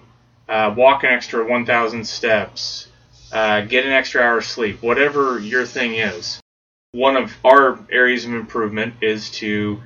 Uh, 0.50 0.74
walk 0.76 1.06
an 1.06 1.12
extra 1.12 1.48
1,000 1.48 2.06
steps. 2.06 2.89
Uh, 3.32 3.62
get 3.62 3.86
an 3.86 3.92
extra 3.92 4.22
hour 4.22 4.40
of 4.40 4.46
sleep. 4.46 4.82
Whatever 4.82 5.40
your 5.40 5.66
thing 5.66 5.96
is 5.96 6.42
one 6.92 7.16
of 7.16 7.38
our 7.46 7.78
areas 7.92 8.26
of 8.26 8.34
improvement 8.34 8.96
is 9.02 9.30
to 9.30 9.80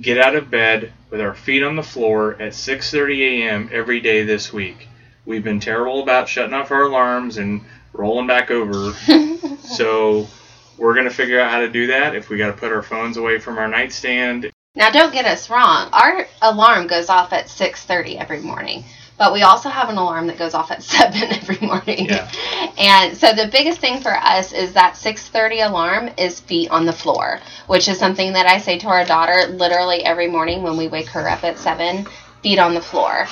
get 0.00 0.18
out 0.18 0.34
of 0.34 0.50
bed 0.50 0.90
with 1.10 1.20
our 1.20 1.34
feet 1.34 1.62
on 1.62 1.76
the 1.76 1.82
floor 1.82 2.32
at 2.40 2.54
6:30 2.54 3.42
a.m. 3.42 3.68
every 3.72 4.00
day 4.00 4.22
this 4.22 4.54
week. 4.54 4.88
We've 5.26 5.44
been 5.44 5.60
terrible 5.60 6.02
about 6.02 6.30
shutting 6.30 6.54
off 6.54 6.70
our 6.70 6.84
alarms 6.84 7.36
and 7.36 7.60
rolling 7.92 8.26
back 8.26 8.50
over. 8.50 8.92
so 9.60 10.26
we're 10.78 10.94
going 10.94 11.08
to 11.08 11.14
figure 11.14 11.40
out 11.40 11.50
how 11.50 11.60
to 11.60 11.68
do 11.68 11.88
that 11.88 12.14
if 12.14 12.30
we 12.30 12.38
got 12.38 12.46
to 12.46 12.56
put 12.56 12.72
our 12.72 12.82
phones 12.82 13.18
away 13.18 13.38
from 13.38 13.58
our 13.58 13.68
nightstand. 13.68 14.50
Now, 14.74 14.90
don't 14.90 15.12
get 15.12 15.24
us 15.26 15.50
wrong. 15.50 15.90
Our 15.92 16.26
alarm 16.40 16.86
goes 16.86 17.10
off 17.10 17.34
at 17.34 17.48
6:30 17.48 18.18
every 18.18 18.40
morning, 18.40 18.84
but 19.18 19.32
we 19.32 19.42
also 19.42 19.68
have 19.68 19.88
an 19.88 19.96
alarm 19.96 20.26
that 20.26 20.38
goes 20.38 20.54
off 20.54 20.70
at 20.70 20.82
7 20.82 21.22
every 21.22 21.66
morning. 21.66 22.06
Yeah. 22.06 22.30
And 22.78 23.16
so 23.16 23.32
the 23.32 23.48
biggest 23.48 23.80
thing 23.80 24.00
for 24.00 24.14
us 24.14 24.52
is 24.52 24.72
that 24.74 24.94
6:30 24.94 25.66
alarm 25.66 26.10
is 26.16 26.40
feet 26.40 26.70
on 26.70 26.86
the 26.86 26.92
floor, 26.92 27.40
which 27.66 27.88
is 27.88 27.98
something 27.98 28.32
that 28.34 28.46
I 28.46 28.58
say 28.58 28.78
to 28.78 28.88
our 28.88 29.04
daughter 29.04 29.46
literally 29.48 30.04
every 30.04 30.28
morning 30.28 30.62
when 30.62 30.76
we 30.76 30.88
wake 30.88 31.08
her 31.08 31.28
up 31.28 31.44
at 31.44 31.58
7, 31.58 32.06
feet 32.42 32.58
on 32.58 32.74
the 32.74 32.80
floor. 32.80 33.26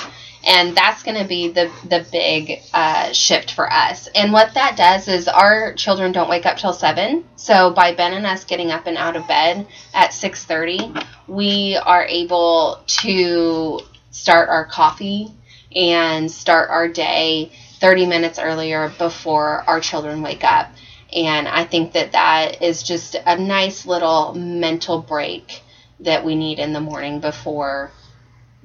And 0.47 0.77
that's 0.77 1.03
going 1.03 1.17
to 1.17 1.27
be 1.27 1.49
the 1.49 1.71
the 1.89 2.07
big 2.13 2.61
uh, 2.75 3.13
shift 3.13 3.53
for 3.53 3.73
us. 3.73 4.09
And 4.09 4.31
what 4.31 4.53
that 4.55 4.77
does 4.77 5.09
is 5.09 5.27
our 5.27 5.73
children 5.73 6.13
don't 6.13 6.29
wake 6.29 6.45
up 6.45 6.59
till 6.59 6.75
seven. 6.75 7.25
So 7.37 7.71
by 7.71 7.95
Ben 7.95 8.13
and 8.13 8.27
us 8.27 8.45
getting 8.45 8.71
up 8.71 8.87
and 8.87 8.99
out 8.99 9.17
of 9.17 9.27
bed 9.27 9.67
at 9.95 10.13
six 10.13 10.45
thirty, 10.45 10.93
we 11.27 11.77
are 11.77 12.05
able 12.05 12.83
to 12.87 13.81
start 14.11 14.51
our 14.51 14.67
coffee 14.67 15.33
and 15.75 16.31
start 16.31 16.71
our 16.71 16.89
day 16.89 17.53
30 17.81 18.07
minutes 18.07 18.39
earlier 18.39 18.93
before 18.99 19.65
our 19.67 19.81
children 19.81 20.23
wake 20.23 20.45
up. 20.45 20.71
And 21.13 21.47
I 21.47 21.65
think 21.65 21.93
that 21.93 22.13
that 22.13 22.63
is 22.63 22.83
just 22.83 23.17
a 23.27 23.39
nice 23.39 23.87
little 23.87 24.35
mental 24.35 25.01
break 25.01 25.63
that 26.01 26.25
we 26.25 26.35
need 26.35 26.59
in 26.59 26.73
the 26.73 26.81
morning 26.81 27.21
before 27.21 27.91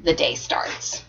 the 0.04 0.14
day 0.14 0.36
starts. 0.36 1.04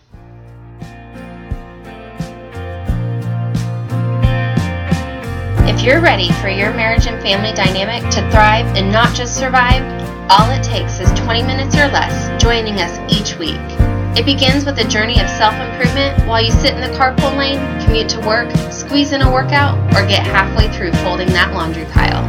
If 5.63 5.81
you're 5.81 6.01
ready 6.01 6.31
for 6.33 6.49
your 6.49 6.73
marriage 6.73 7.07
and 7.07 7.21
family 7.23 7.53
dynamic 7.53 8.03
to 8.11 8.29
thrive 8.29 8.67
and 8.77 8.91
not 8.91 9.15
just 9.15 9.35
survive, 9.35 9.81
all 10.29 10.51
it 10.51 10.63
takes 10.63 10.99
is 10.99 11.11
20 11.19 11.43
minutes 11.43 11.75
or 11.75 11.87
less 11.87 12.41
joining 12.41 12.75
us 12.75 12.99
each 13.11 13.37
week. 13.39 13.80
It 14.15 14.25
begins 14.25 14.65
with 14.65 14.77
a 14.79 14.87
journey 14.87 15.21
of 15.21 15.29
self 15.29 15.55
improvement 15.55 16.27
while 16.27 16.41
you 16.41 16.51
sit 16.51 16.75
in 16.75 16.81
the 16.81 16.97
carpool 16.97 17.35
lane, 17.37 17.59
commute 17.81 18.09
to 18.09 18.19
work, 18.19 18.51
squeeze 18.69 19.13
in 19.13 19.21
a 19.21 19.31
workout, 19.31 19.77
or 19.95 20.05
get 20.05 20.25
halfway 20.27 20.67
through 20.67 20.91
folding 21.03 21.29
that 21.29 21.53
laundry 21.53 21.85
pile. 21.85 22.21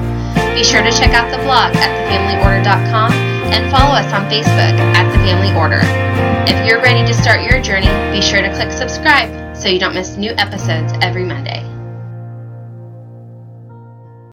Be 0.54 0.62
sure 0.62 0.82
to 0.82 0.92
check 0.92 1.10
out 1.10 1.30
the 1.30 1.42
blog 1.42 1.74
at 1.74 1.90
thefamilyorder.com 2.06 3.12
and 3.52 3.70
follow 3.70 3.94
us 3.94 4.12
on 4.12 4.30
Facebook 4.30 4.78
at 4.94 5.10
The 5.10 5.18
Family 5.26 5.52
Order. 5.58 5.80
If 6.46 6.66
you're 6.66 6.80
ready 6.80 7.04
to 7.06 7.14
start 7.14 7.42
your 7.42 7.60
journey, 7.60 7.88
be 8.14 8.22
sure 8.22 8.42
to 8.42 8.54
click 8.54 8.70
subscribe 8.70 9.56
so 9.56 9.68
you 9.68 9.80
don't 9.80 9.94
miss 9.94 10.16
new 10.16 10.32
episodes 10.38 10.92
every 11.02 11.24
Monday. 11.24 11.71